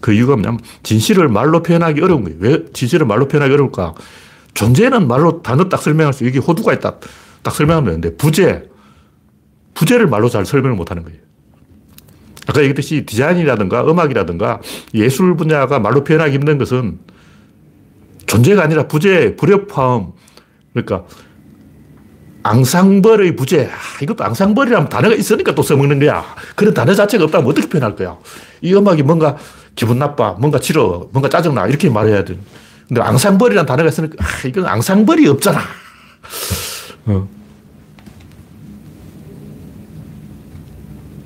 [0.00, 2.38] 그 이유가 뭐냐면 진실을 말로 표현하기 어려운 거예요.
[2.40, 3.94] 왜 진실을 말로 표현하기 어려울까?
[4.54, 6.96] 존재는 말로 단어 딱 설명할 수, 여기 호두가 있다.
[7.42, 8.64] 딱 설명하면 되는데, 부재.
[9.74, 11.18] 부재를 말로 잘 설명을 못 하는 거예요.
[12.46, 14.60] 아까 얘기했듯이 디자인이라든가 음악이라든가
[14.94, 16.98] 예술 분야가 말로 표현하기 힘든 것은
[18.26, 20.12] 존재가 아니라 부재, 불협화음.
[20.72, 21.04] 그러니까
[22.42, 23.66] 앙상벌의 부재.
[23.66, 26.24] 아, 이것도 앙상벌이라는 단어가 있으니까 또 써먹는 거야.
[26.56, 28.18] 그런 단어 자체가 없다면 어떻게 표현할 거야?
[28.60, 29.36] 이 음악이 뭔가
[29.74, 31.66] 기분 나빠, 뭔가 싫어, 뭔가 짜증나.
[31.68, 32.36] 이렇게 말해야 돼.
[32.88, 35.60] 근데 앙상벌이라는 단어가 있으니까, 아, 이건 앙상벌이 없잖아.
[37.06, 37.28] 어.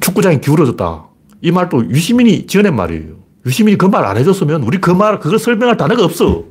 [0.01, 1.05] 축구장이 기울어졌다.
[1.43, 3.17] 이 말도 유시민이 지어낸 말이에요.
[3.45, 6.45] 유시민이 그 말 안 해줬으면 우리 그 말, 그걸 설명할 단어가 없어.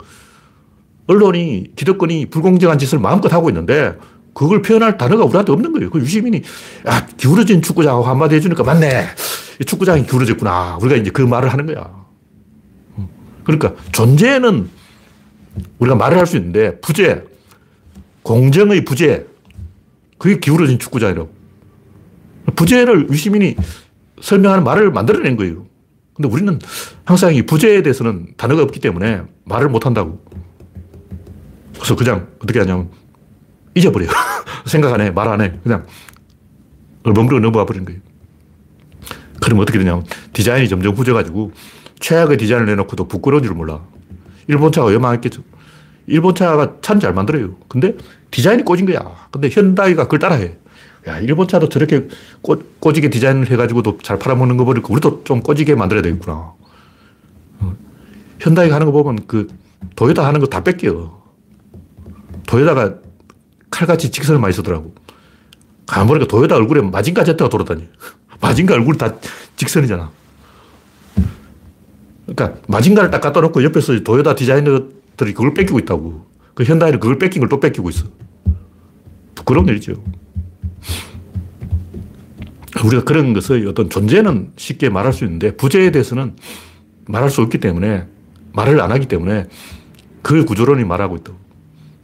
[1.07, 3.95] 언론이, 기득권이 불공정한 짓을 마음껏 하고 있는데
[4.33, 5.89] 그걸 표현할 단어가 우리한테 없는 거예요.
[5.89, 6.41] 그 유시민이,
[6.87, 9.07] 야, 기울어진 축구장하고 한마디 해주니까 맞네.
[9.65, 10.77] 축구장이 기울어졌구나.
[10.81, 11.89] 우리가 이제 그 말을 하는 거야.
[13.43, 14.69] 그러니까 존재는
[15.79, 17.23] 우리가 말을 할 수 있는데 부재,
[18.23, 19.25] 공정의 부재,
[20.17, 21.29] 그게 기울어진 축구장이라고.
[22.55, 23.55] 부재를 유시민이
[24.21, 25.65] 설명하는 말을 만들어낸 거예요.
[26.13, 26.59] 근데 우리는
[27.03, 30.23] 항상 이 부재에 대해서는 단어가 없기 때문에 말을 못 한다고.
[31.73, 32.89] 그래서 그냥 어떻게 하냐면
[33.75, 34.09] 잊어버려요.
[34.65, 35.53] 생각 안 해, 말 안 해.
[35.63, 35.85] 그냥
[37.03, 37.99] 얼버무리고 넘어가 버린 거예요.
[39.41, 41.51] 그러면 어떻게 되냐면 디자인이 점점 후져가지고
[41.99, 43.81] 최악의 디자인을 내놓고도 부끄러운 줄 몰라.
[44.47, 45.41] 일본 차가 요망했겠죠.
[46.07, 47.55] 일본 차가 참잘 만들어요.
[47.67, 47.95] 근데
[48.31, 48.99] 디자인이 꽂은 거야.
[49.31, 50.55] 근데 현다이가 그걸 따라해.
[51.07, 52.07] 야, 일본 차도 저렇게
[52.41, 56.53] 꼬, 꼬지게 디자인을 해가지고도 잘 팔아먹는 거 보니까 우리도 좀 꼬지게 만들어야 되겠구나.
[57.59, 57.73] 어.
[58.39, 59.47] 현다이가 하는 거 보면 그
[59.95, 61.23] 도요타 하는 거 다 뺏겨.
[62.47, 62.95] 도요타가
[63.71, 64.93] 칼같이 직선을 많이 쓰더라고.
[65.85, 67.87] 가만 보니까 도요타 얼굴에 마징가 제트가 돌아다니.
[68.41, 69.13] 마징가 얼굴이 다
[69.55, 70.11] 직선이잖아.
[72.25, 76.25] 그러니까 마징가를 딱 갖다 놓고 옆에서 도요타 디자이너들이 그걸 뺏기고 있다고.
[76.53, 78.05] 그 현다이는 그걸 뺏긴 걸 또 뺏기고 있어.
[79.35, 79.93] 부끄러운 일이죠.
[82.83, 86.35] 우리가 그런 것의 어떤 존재는 쉽게 말할 수 있는데 부재에 대해서는
[87.07, 88.05] 말할 수 없기 때문에
[88.53, 89.47] 말을 안 하기 때문에
[90.21, 91.37] 그 구조론이 말하고 있다고.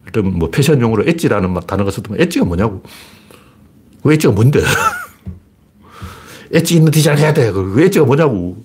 [0.06, 2.84] 일단 뭐 패션 용어로 엣지라는 단어가 썼더만 엣지가 뭐냐고.
[4.04, 4.62] 그 엣지가 뭔데?
[6.52, 7.52] 엣지 있는 디자인 해야 돼.
[7.52, 8.64] 그 엣지가 뭐냐고.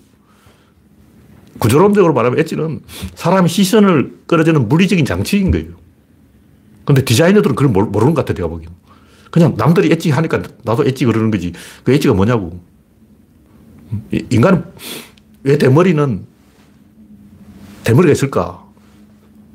[1.59, 2.81] 구조론적으로 말하면 엣지는
[3.15, 5.71] 사람의 시선을 끌어주는 물리적인 장치인 거예요.
[6.85, 8.71] 근데 디자이너들은 그걸 모르는 것 같아, 내가 보기엔.
[9.31, 11.53] 그냥 남들이 엣지 하니까 나도 엣지 그러는 거지.
[11.85, 12.61] 그 엣지가 뭐냐고.
[14.11, 14.65] 인간은
[15.43, 16.27] 왜 대머리는
[17.85, 18.65] 대머리가 있을까?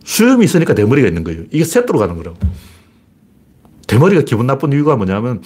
[0.04, 1.44] 수염이 있으니까 대머리가 있는 거예요.
[1.52, 2.38] 이게 세트로 가는 거라고.
[3.88, 5.42] 대머리가 기분 나쁜 이유가 뭐냐면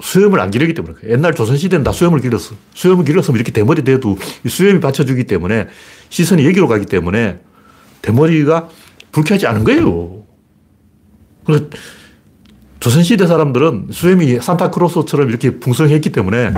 [0.00, 0.94] 수염을 안 기르기 때문에.
[1.08, 2.54] 옛날 조선시대는 다 수염을 길렀어.
[2.74, 5.68] 수염을 길렀으면 이렇게 대머리 돼도 수염이 받쳐주기 때문에
[6.10, 7.40] 시선이 여기로 가기 때문에
[8.02, 8.68] 대머리가
[9.12, 10.24] 불쾌하지 않은 거예요.
[11.44, 11.64] 그래서
[12.80, 16.52] 조선시대 사람들은 수염이 산타크로스처럼 이렇게 풍성했기 때문에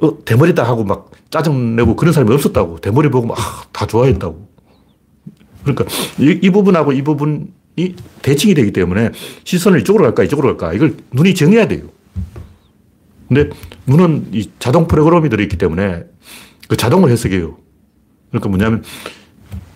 [0.00, 2.78] 어, 대머리다 하고 막 짜증내고 그런 사람이 없었다고.
[2.78, 3.36] 대머리 보고 막
[3.72, 4.48] 다 좋아했다고.
[5.62, 5.84] 그러니까
[6.18, 7.46] 이, 이 부분하고 이 부분이
[8.22, 9.10] 대칭이 되기 때문에
[9.44, 11.82] 시선을 이쪽으로 갈까 이쪽으로 갈까 이걸 눈이 정해야 돼요.
[13.28, 13.50] 근데
[13.86, 16.04] 눈은 이 자동 프로그램이 들어있기 때문에
[16.66, 17.58] 그 자동을 해석해요.
[18.30, 18.82] 그러니까 뭐냐면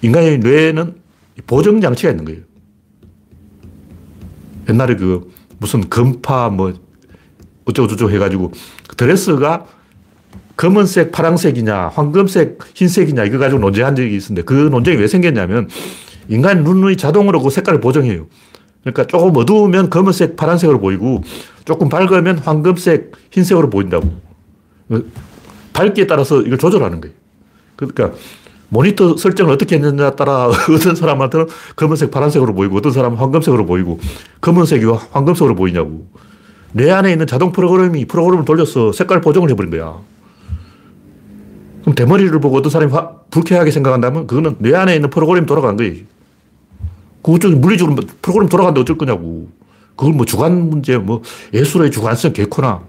[0.00, 0.94] 인간의 뇌에는
[1.46, 2.40] 보정 장치가 있는 거예요.
[4.68, 6.72] 옛날에 그 무슨 금파 뭐
[7.64, 8.52] 어쩌고저쩌고 해가지고
[8.88, 9.66] 그 드레스가
[10.56, 15.68] 검은색, 파란색이냐, 황금색, 흰색이냐, 이거 가지고 논쟁한 적이 있었는데 그 논쟁이 왜 생겼냐면
[16.28, 18.26] 인간 눈의 자동으로 그 색깔을 보정해요.
[18.82, 21.22] 그러니까 조금 어두우면 검은색, 파란색으로 보이고
[21.64, 24.08] 조금 밝으면 황금색, 흰색으로 보인다고.
[25.72, 27.14] 밝기에 따라서 이걸 조절하는 거예요.
[27.76, 28.12] 그러니까
[28.68, 34.00] 모니터 설정을 어떻게 했느냐에 따라 어떤 사람한테는 검은색, 파란색으로 보이고 어떤 사람은 황금색으로 보이고
[34.40, 36.06] 검은색이 황금색으로 보이냐고.
[36.72, 39.98] 내 안에 있는 자동 프로그램이 프로그램을 돌려서 색깔 보정을 해버린 거야.
[41.82, 45.96] 그럼 대머리를 보고 어떤 사람이 화, 불쾌하게 생각한다면 그거는 뇌 안에 있는 프로그램이 돌아간 거예요.
[47.22, 49.48] 그쪽 물리적으로 프로그램 돌아간다 어쩔 거냐고.
[49.96, 52.82] 그걸 뭐 주관 문제, 뭐 예술의 주관성 개코나.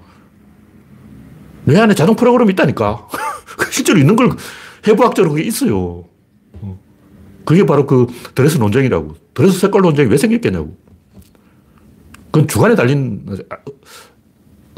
[1.66, 3.08] 뇌 안에 자동 프로그램이 있다니까.
[3.72, 4.32] 실제로 있는 걸
[4.88, 6.06] 해부학적으로 그게 있어요.
[6.62, 6.80] 어.
[7.46, 9.16] 그게 바로 그 드레스 논쟁이라고.
[9.34, 10.76] 드레스 색깔 논쟁이 왜 생겼겠냐고.
[12.32, 13.26] 그건 주관에 달린,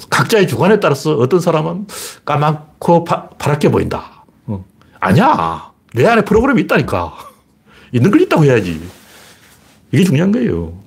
[0.09, 1.87] 각자의 주관에 따라서 어떤 사람은
[2.25, 4.25] 까맣고 파, 랗게 보인다.
[4.45, 4.65] 어.
[4.99, 5.71] 아니야.
[5.93, 7.13] 내 안에 프로그램이 있다니까.
[7.93, 8.81] 있는 걸 있다고 해야지.
[9.95, 10.77] 이게 중요한 거예요.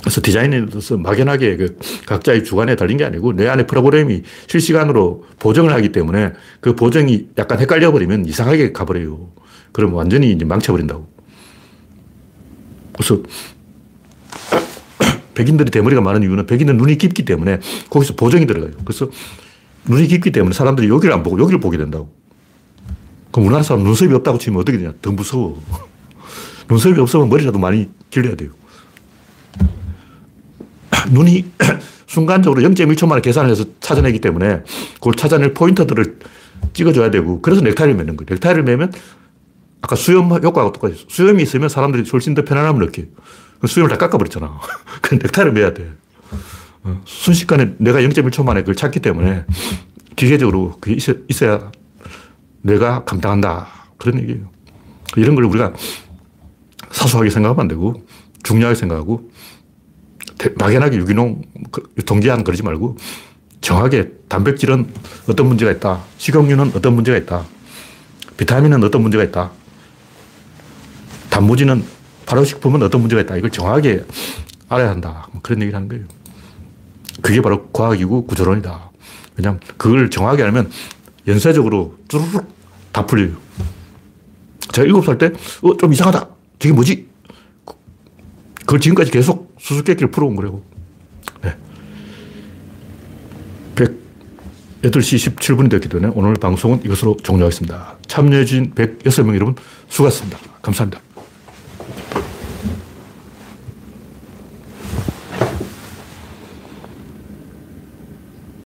[0.00, 5.72] 그래서 디자인에 대해서 막연하게 그 각자의 주관에 달린 게 아니고 내 안에 프로그램이 실시간으로 보정을
[5.72, 9.30] 하기 때문에 그 보정이 약간 헷갈려 버리면 이상하게 가버려요.
[9.72, 11.08] 그럼 완전히 이제 망쳐버린다고.
[12.92, 13.18] 그래서
[15.34, 17.58] 백인들이 대머리가 많은 이유는 백인은 눈이 깊기 때문에
[17.90, 18.70] 거기서 보정이 들어가요.
[18.84, 19.10] 그래서
[19.86, 22.14] 눈이 깊기 때문에 사람들이 여기를 안 보고 여기를 보게 된다고.
[23.32, 24.92] 그럼 우리나라 사람 눈썹이 없다고 치면 어떻게 되냐?
[25.02, 25.60] 더 무서워.
[26.68, 28.50] 눈썹이 없으면 머리라도 많이 길러야 돼요.
[31.10, 31.44] 눈이
[32.06, 34.62] 순간적으로 0.1초 만에 계산을 해서 찾아내기 때문에
[34.94, 36.18] 그걸 찾아낼 포인터들을
[36.72, 38.26] 찍어줘야 되고 그래서 넥타이를 매는 거예요.
[38.30, 38.92] 넥타이를 매면
[39.80, 40.96] 아까 수염 효과가 똑같아요.
[41.08, 43.06] 수염이 있으면 사람들이 훨씬 더 편안함을 느껴요.
[43.60, 44.60] 그 수염을 다 깎아버렸잖아.
[45.02, 45.92] 그 넥타이를 매야 돼.
[46.84, 49.44] 어, 순식간에 내가 0.1초 만에 그걸 찾기 때문에
[50.16, 51.70] 기계적으로 그게 있어, 있어야
[52.62, 53.66] 내가 감당한다.
[53.98, 54.50] 그런 얘기예요.
[55.16, 55.72] 이런 걸 우리가
[56.94, 58.02] 사소하게 생각하면 안 되고
[58.44, 59.30] 중요하게 생각하고
[60.56, 62.96] 막연하게 유기농 그 유통기한 그러지 말고
[63.60, 64.86] 정확하게 단백질은
[65.28, 66.02] 어떤 문제가 있다.
[66.18, 67.44] 식용유는 어떤 문제가 있다.
[68.36, 69.50] 비타민은 어떤 문제가 있다.
[71.30, 71.84] 단무지는
[72.26, 73.36] 발효식품은 어떤 문제가 있다.
[73.36, 74.04] 이걸 정확하게
[74.68, 75.28] 알아야 한다.
[75.32, 76.04] 뭐 그런 얘기를 하는 거예요.
[77.22, 78.90] 그게 바로 과학이고 구조론이다.
[79.36, 80.70] 왜냐하면 그걸 정확하게 알면
[81.26, 82.46] 연쇄적으로 쭈르륵
[82.92, 83.36] 다 풀려요.
[84.72, 85.32] 제가 일곱 살 때,
[85.62, 86.33] 어, 좀 이상하다.
[86.64, 87.06] 저게 뭐지?
[88.60, 90.64] 그걸 지금까지 계속 수수께끼를 풀어온 거라고.
[91.42, 91.54] 네.
[94.80, 97.98] 108시 17분이 됐기 때문에 오늘 방송은 이것으로 종료하겠습니다.
[98.06, 99.56] 참여해주신 106명 여러분
[99.90, 100.38] 수고하셨습니다.
[100.62, 101.02] 감사합니다.